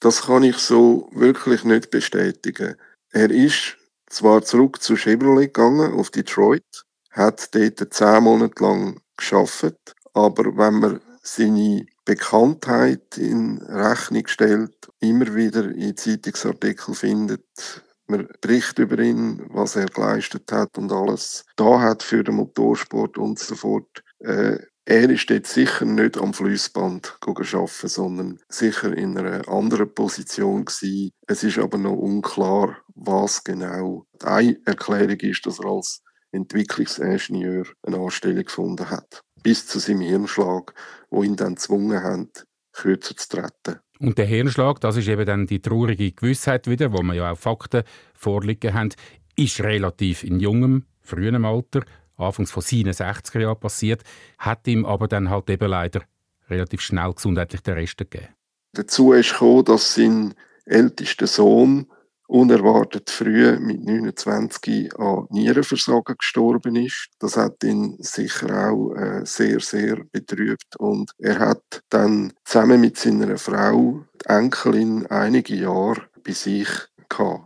Das 0.00 0.22
kann 0.22 0.42
ich 0.42 0.56
so 0.56 1.08
wirklich 1.14 1.62
nicht 1.62 1.92
bestätigen. 1.92 2.74
Er 3.10 3.30
ist 3.30 3.76
zwar 4.08 4.42
zurück 4.42 4.82
zu 4.82 4.96
Chevrolet 4.96 5.54
gegangen, 5.54 5.92
auf 5.94 6.10
Detroit, 6.10 6.85
hat 7.16 7.54
dort 7.54 7.92
zehn 7.92 8.22
Monate 8.22 8.62
lang 8.62 9.00
geschafft, 9.16 9.96
aber 10.12 10.56
wenn 10.56 10.74
man 10.74 11.00
seine 11.22 11.86
Bekanntheit 12.04 13.18
in 13.18 13.58
Rechnung 13.62 14.26
stellt, 14.28 14.88
immer 15.00 15.34
wieder 15.34 15.64
in 15.70 15.96
Zeitungsartikeln 15.96 16.94
findet, 16.94 17.82
man 18.06 18.28
berichtet 18.40 18.78
über 18.78 19.02
ihn, 19.02 19.44
was 19.48 19.74
er 19.74 19.86
geleistet 19.86 20.52
hat 20.52 20.78
und 20.78 20.92
alles 20.92 21.44
da 21.56 21.80
hat 21.80 22.04
für 22.04 22.22
den 22.22 22.36
Motorsport 22.36 23.18
und 23.18 23.38
so 23.38 23.56
fort. 23.56 24.04
Äh, 24.20 24.58
er 24.88 25.10
ist 25.10 25.28
dort 25.28 25.48
sicher 25.48 25.84
nicht 25.84 26.16
am 26.16 26.32
Fließband 26.32 27.18
arbeiten, 27.20 27.88
sondern 27.88 28.38
sicher 28.48 28.96
in 28.96 29.18
einer 29.18 29.48
anderen 29.48 29.92
Position 29.92 30.64
gewesen. 30.64 31.10
Es 31.26 31.42
ist 31.42 31.58
aber 31.58 31.76
noch 31.76 31.96
unklar, 31.96 32.76
was 32.94 33.42
genau. 33.42 34.06
Eine 34.22 34.56
Erklärung 34.64 35.18
ist, 35.18 35.44
dass 35.44 35.58
er 35.58 35.66
als 35.66 36.02
Entwicklungsingenieur 36.36 37.66
eine 37.82 37.98
Anstellung 37.98 38.44
gefunden 38.44 38.90
hat 38.90 39.22
bis 39.46 39.64
zu 39.64 39.78
seinem 39.78 40.00
Hirnschlag, 40.00 40.74
wo 41.08 41.22
ihn 41.22 41.36
dann 41.36 41.54
gezwungen 41.54 42.02
hat, 42.02 42.48
kürzer 42.72 43.16
zu 43.16 43.28
treten. 43.28 43.78
Und 44.00 44.18
der 44.18 44.26
Hirnschlag, 44.26 44.80
das 44.80 44.96
ist 44.96 45.06
eben 45.06 45.24
dann 45.24 45.46
die 45.46 45.62
traurige 45.62 46.10
Gewissheit 46.10 46.66
wieder, 46.66 46.92
wo 46.92 47.00
wir 47.02 47.14
ja 47.14 47.30
auch 47.30 47.38
Fakten 47.38 47.84
vorliegen 48.12 48.74
haben, 48.74 48.90
ist 49.36 49.60
relativ 49.60 50.24
in 50.24 50.40
jungem, 50.40 50.86
frühem 51.00 51.44
Alter, 51.44 51.82
anfangs 52.16 52.50
von 52.50 52.62
seinen 52.62 52.92
60er 52.92 53.38
Jahren 53.40 53.60
passiert, 53.60 54.02
hat 54.38 54.66
ihm 54.66 54.84
aber 54.84 55.06
dann 55.06 55.30
halt 55.30 55.48
eben 55.48 55.70
leider 55.70 56.02
relativ 56.50 56.80
schnell 56.80 57.12
gesundheitlich 57.12 57.60
den 57.60 57.74
Rest 57.74 57.98
gegeben. 57.98 58.34
Dazu 58.72 59.12
ist 59.12 59.30
gekommen, 59.30 59.64
dass 59.64 59.94
sein 59.94 60.34
ältester 60.64 61.28
Sohn 61.28 61.86
unerwartet 62.26 63.10
früh 63.10 63.58
mit 63.58 63.84
29 63.84 64.98
an 64.98 65.26
Nierenversagen 65.30 66.16
gestorben 66.18 66.76
ist. 66.76 67.08
Das 67.18 67.36
hat 67.36 67.62
ihn 67.64 67.96
sicher 68.00 68.70
auch 68.70 68.94
äh, 68.94 69.24
sehr, 69.24 69.60
sehr 69.60 70.04
betrübt. 70.10 70.76
Und 70.78 71.12
er 71.18 71.38
hat 71.38 71.82
dann 71.90 72.32
zusammen 72.44 72.80
mit 72.80 72.96
seiner 72.96 73.38
Frau, 73.38 74.04
die 74.22 74.28
Enkelin, 74.28 75.06
einige 75.06 75.54
Jahre 75.54 76.02
bei 76.24 76.32
sich 76.32 76.68
gehabt. 77.08 77.44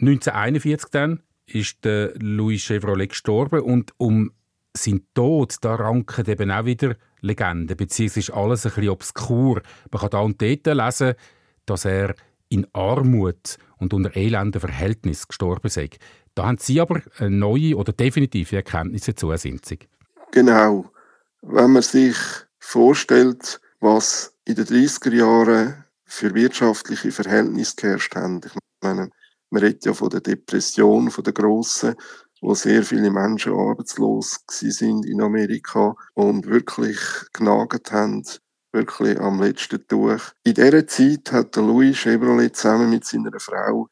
1941 0.00 0.90
dann 0.90 1.20
ist 1.46 1.78
Louis 1.84 2.62
Chevrolet 2.62 3.10
gestorben 3.10 3.60
und 3.60 3.92
um 3.98 4.32
sein 4.74 5.02
Tod, 5.14 5.56
da 5.60 5.74
ranken 5.74 6.26
eben 6.26 6.50
auch 6.50 6.64
wieder 6.64 6.96
Legenden, 7.20 7.76
beziehungsweise 7.76 8.34
alles 8.34 8.66
ein 8.66 8.72
bisschen 8.72 8.90
obskur. 8.90 9.62
Man 9.90 10.00
kann 10.00 10.10
da 10.10 10.20
und 10.20 10.40
dort 10.40 10.66
lesen, 10.66 11.14
dass 11.66 11.84
er 11.84 12.14
in 12.52 12.66
Armut 12.72 13.56
und 13.78 13.94
unter 13.94 14.14
elenden 14.14 14.60
Verhältnissen 14.60 15.26
gestorben 15.28 15.68
sei. 15.68 15.90
Da 16.34 16.46
haben 16.46 16.58
Sie 16.58 16.80
aber 16.80 17.00
eine 17.18 17.30
neue 17.30 17.76
oder 17.76 17.92
definitive 17.92 18.56
Erkenntnisse 18.56 19.14
zu 19.14 19.30
Ersinzung. 19.30 19.78
Genau. 20.30 20.90
Wenn 21.40 21.72
man 21.72 21.82
sich 21.82 22.16
vorstellt, 22.58 23.60
was 23.80 24.34
in 24.44 24.54
den 24.54 24.66
30er 24.66 25.14
Jahren 25.14 25.84
für 26.04 26.34
wirtschaftliche 26.34 27.10
Verhältnisse 27.10 27.76
geherrscht 27.76 28.14
haben. 28.14 28.40
Ich 28.44 28.52
meine, 28.82 29.10
man 29.50 29.62
redet 29.62 29.84
ja 29.84 29.94
von 29.94 30.10
der 30.10 30.20
Depression, 30.20 31.10
von 31.10 31.24
der 31.24 31.32
grossen, 31.32 31.94
wo 32.40 32.54
sehr 32.54 32.82
viele 32.82 33.10
Menschen 33.10 33.54
arbeitslos 33.54 34.40
sind 34.48 35.06
in 35.06 35.22
Amerika 35.22 35.94
und 36.14 36.46
wirklich 36.46 36.98
genagt 37.32 37.92
haben 37.92 38.24
wirklich 38.72 39.20
am 39.20 39.42
letzten 39.42 39.86
Tuch. 39.86 40.32
In 40.44 40.54
dieser 40.54 40.86
Zeit 40.86 41.32
hat 41.32 41.56
Louis 41.56 41.96
Chevrolet 41.96 42.56
zusammen 42.56 42.90
mit 42.90 43.04
seiner 43.04 43.38
Frau 43.38 43.88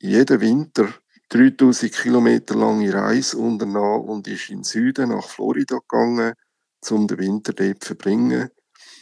jeden 0.00 0.40
Winter 0.40 0.88
3000 1.30 1.92
Kilometer 1.92 2.54
lange 2.54 2.92
Reise 2.92 3.38
unternommen 3.38 4.08
und 4.08 4.28
ist 4.28 4.50
in 4.50 4.58
den 4.58 4.64
Süden 4.64 5.10
nach 5.10 5.28
Florida 5.28 5.78
gegangen, 5.78 6.34
um 6.90 7.06
den 7.08 7.18
Winter 7.18 7.52
dort 7.52 7.82
zu 7.82 7.88
verbringen. 7.88 8.50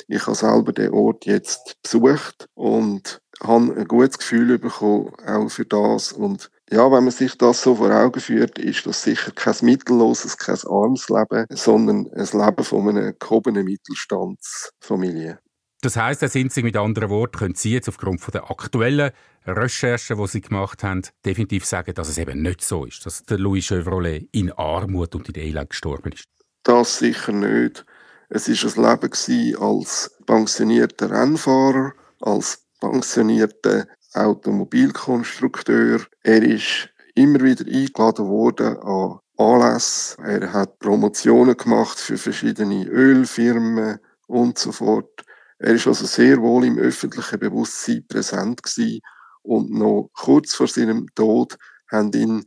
Ich 0.09 0.27
habe 0.27 0.37
selber 0.37 0.73
den 0.73 0.93
Ort 0.93 1.27
jetzt 1.27 1.77
besucht 1.83 2.49
und 2.55 3.21
habe 3.43 3.77
ein 3.77 3.89
gutes 3.89 4.19
Gefühl 4.19 4.59
bekommen, 4.59 5.13
auch 5.27 5.49
für 5.49 5.67
das. 5.67 6.13
Und 6.13 6.51
ja, 6.75 6.91
wenn 6.91 7.05
man 7.05 7.13
sich 7.13 7.39
das 7.39 7.63
so 7.63 7.77
vor 7.77 7.91
Augen 7.91 8.21
führt, 8.21 8.59
ist 8.59 8.85
das 8.85 9.03
sicher 9.03 9.31
kein 9.31 9.55
mittelloses, 9.63 10.37
kein 10.37 10.59
armes 10.67 11.09
Leben, 11.09 11.47
sondern 11.51 12.09
ein 12.13 12.29
Leben 12.33 12.65
von 12.65 12.89
einer 12.89 13.13
gehobenen 13.13 13.65
Mittelstandsfamilie. 13.65 15.39
Das 15.83 15.97
heißt, 15.97 16.23
da 16.23 16.29
sind 16.29 16.53
Sie 16.53 16.63
mit 16.63 16.77
anderen 16.77 17.11
Worten, 17.11 17.39
können 17.39 17.55
Sie 17.55 17.73
jetzt 17.73 17.89
aufgrund 17.89 18.21
von 18.21 18.33
der 18.33 18.51
aktuellen 18.51 19.13
Recherchen, 19.47 20.19
die 20.19 20.27
Sie 20.27 20.41
gemacht 20.41 20.83
haben, 20.83 21.03
definitiv 21.25 21.65
sagen, 21.65 21.95
dass 21.95 22.09
es 22.09 22.19
eben 22.19 22.43
nicht 22.43 22.63
so 22.63 22.87
ist, 22.87 23.07
dass 23.07 23.23
der 23.23 23.39
Louis 23.39 23.67
Chevrolet 23.67 24.29
in 24.33 24.51
Armut 24.51 25.15
und 25.15 25.29
in 25.29 25.37
Elend 25.37 25.71
gestorben 25.71 26.13
ist. 26.13 26.25
Das 26.65 26.99
sicher 26.99 27.33
nicht. 27.33 27.85
Es 28.31 28.49
war 28.49 28.91
ein 28.91 29.01
Leben 29.01 29.63
als 29.63 30.11
pensionierter 30.27 31.11
Rennfahrer, 31.11 31.93
als 32.21 32.65
pensionierter 32.81 33.87
Automobilkonstrukteur. 34.15 36.01
Er 36.23 36.43
ist 36.43 36.89
immer 37.15 37.41
wieder 37.41 37.65
eingeladen 37.67 38.27
worden 38.27 38.77
an 38.79 39.19
Anlässe. 39.37 40.17
Er 40.23 40.53
hat 40.53 40.79
Promotionen 40.79 41.57
gemacht 41.57 41.99
für 41.99 42.17
verschiedene 42.17 42.87
Ölfirmen 42.87 43.99
und 44.27 44.59
so 44.59 44.73
fort. 44.73 45.25
Er 45.59 45.75
ist 45.75 45.87
also 45.87 46.07
sehr 46.07 46.41
wohl 46.41 46.65
im 46.65 46.79
öffentlichen 46.79 47.39
Bewusstsein 47.39 48.05
präsent 48.09 48.63
gewesen. 48.63 49.01
Und 49.43 49.71
noch 49.71 50.11
kurz 50.15 50.55
vor 50.55 50.69
seinem 50.69 51.07
Tod 51.15 51.57
haben 51.91 52.13
ihn 52.13 52.45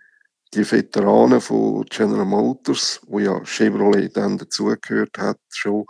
die 0.53 0.69
Veteranen 0.69 1.41
von 1.41 1.85
General 1.89 2.25
Motors, 2.25 3.01
wo 3.05 3.19
ja 3.19 3.43
Chevrolet 3.43 4.15
dann 4.15 4.37
dazugehört 4.37 5.17
hat, 5.17 5.39
schon 5.49 5.85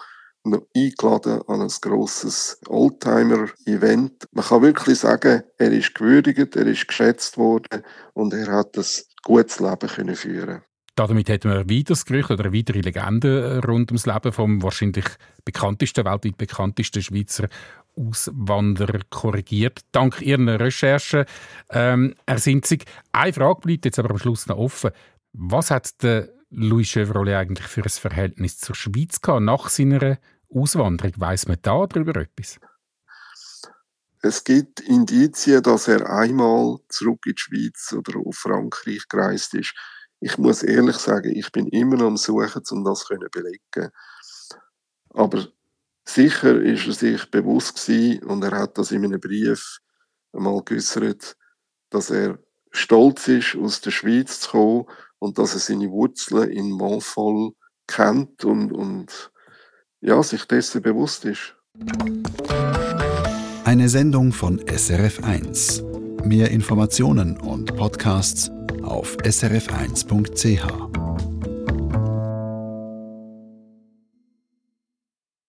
noch 0.49 0.67
eingeladen 0.75 1.41
an 1.47 1.61
ein 1.61 1.71
grosses 1.81 2.59
Oldtimer-Event. 2.67 4.25
Man 4.31 4.45
kann 4.45 4.61
wirklich 4.61 4.99
sagen, 4.99 5.43
er 5.57 5.71
ist 5.71 5.95
gewürdigt, 5.95 6.55
er 6.55 6.67
ist 6.67 6.87
geschätzt 6.87 7.37
worden 7.37 7.83
und 8.13 8.33
er 8.33 8.51
hat 8.51 8.77
ein 8.77 8.85
gutes 9.23 9.59
Leben 9.59 9.89
können 9.89 10.15
führen 10.15 10.61
damit 10.97 11.29
hätten 11.29 11.51
wir 11.51 11.59
ein 11.59 11.69
weiteres 11.69 12.05
Gerücht 12.05 12.31
oder 12.31 12.45
eine 12.45 12.57
weitere 12.57 12.81
Legende 12.81 13.61
rund 13.63 13.91
ums 13.91 14.07
Leben 14.07 14.31
vom 14.31 14.63
wahrscheinlich 14.63 15.05
bekanntesten, 15.45 16.05
weltweit 16.05 16.37
bekanntesten 16.37 17.03
Schweizer 17.03 17.47
Auswanderer 17.95 19.01
korrigiert. 19.09 19.81
Dank 19.91 20.21
Ihren 20.21 20.49
Recherchen, 20.49 21.25
ähm, 21.69 22.15
Herr 22.25 22.39
Sinzig. 22.39 22.85
Eine 23.11 23.33
Frage 23.33 23.61
bleibt 23.61 23.85
jetzt 23.85 23.99
aber 23.99 24.11
am 24.11 24.17
Schluss 24.17 24.47
noch 24.47 24.57
offen. 24.57 24.91
Was 25.33 25.71
hat 25.71 26.01
der 26.03 26.29
Louis 26.49 26.87
Chevrolet 26.87 27.35
eigentlich 27.35 27.67
für 27.67 27.83
ein 27.83 27.89
Verhältnis 27.89 28.57
zur 28.57 28.75
Schweiz 28.75 29.21
gehabt 29.21 29.43
nach 29.43 29.69
seiner 29.69 30.17
Auswanderung? 30.53 31.13
Weiß 31.17 31.47
man 31.47 31.57
da 31.61 31.85
darüber 31.87 32.15
etwas? 32.21 32.59
Es 34.21 34.43
gibt 34.43 34.79
Indizien, 34.79 35.61
dass 35.61 35.87
er 35.87 36.09
einmal 36.09 36.77
zurück 36.89 37.25
in 37.25 37.35
die 37.35 37.41
Schweiz 37.41 37.93
oder 37.93 38.19
auf 38.19 38.35
Frankreich 38.35 39.07
gereist 39.07 39.53
ist. 39.53 39.75
Ich 40.19 40.37
muss 40.37 40.63
ehrlich 40.63 40.97
sagen, 40.97 41.35
ich 41.35 41.51
bin 41.51 41.67
immer 41.67 41.97
noch 41.97 42.07
am 42.07 42.17
Suchen, 42.17 42.63
um 42.71 42.83
das 42.83 43.01
zu 43.01 43.15
belegen. 43.31 43.91
Aber 45.09 45.47
sicher 46.03 46.59
ist 46.61 46.87
er 46.87 46.93
sich 46.93 47.29
bewusst 47.29 47.85
gewesen, 47.85 48.23
und 48.23 48.43
er 48.43 48.57
hat 48.57 48.77
das 48.77 48.91
in 48.91 49.05
einem 49.05 49.19
Brief 49.19 49.79
einmal 50.33 50.63
geäußert, 50.63 51.37
dass 51.89 52.09
er 52.09 52.39
stolz 52.71 53.27
ist, 53.27 53.55
aus 53.55 53.81
der 53.81 53.91
Schweiz 53.91 54.41
zu 54.41 54.49
kommen 54.49 54.85
und 55.19 55.37
dass 55.37 55.53
er 55.53 55.59
seine 55.59 55.89
Wurzeln 55.91 56.49
in 56.49 56.71
Montfol 56.71 57.53
kennt 57.87 58.43
und, 58.43 58.71
und 58.71 59.31
ja, 60.01 60.21
sich 60.23 60.45
dessen 60.45 60.81
bewusst 60.81 61.25
ist. 61.25 61.55
Eine 63.63 63.89
Sendung 63.89 64.31
von 64.31 64.59
SRF1. 64.61 65.83
Mehr 66.25 66.51
Informationen 66.51 67.37
und 67.37 67.75
Podcasts 67.75 68.49
auf 68.83 69.17
srf1.ch. 69.17 71.06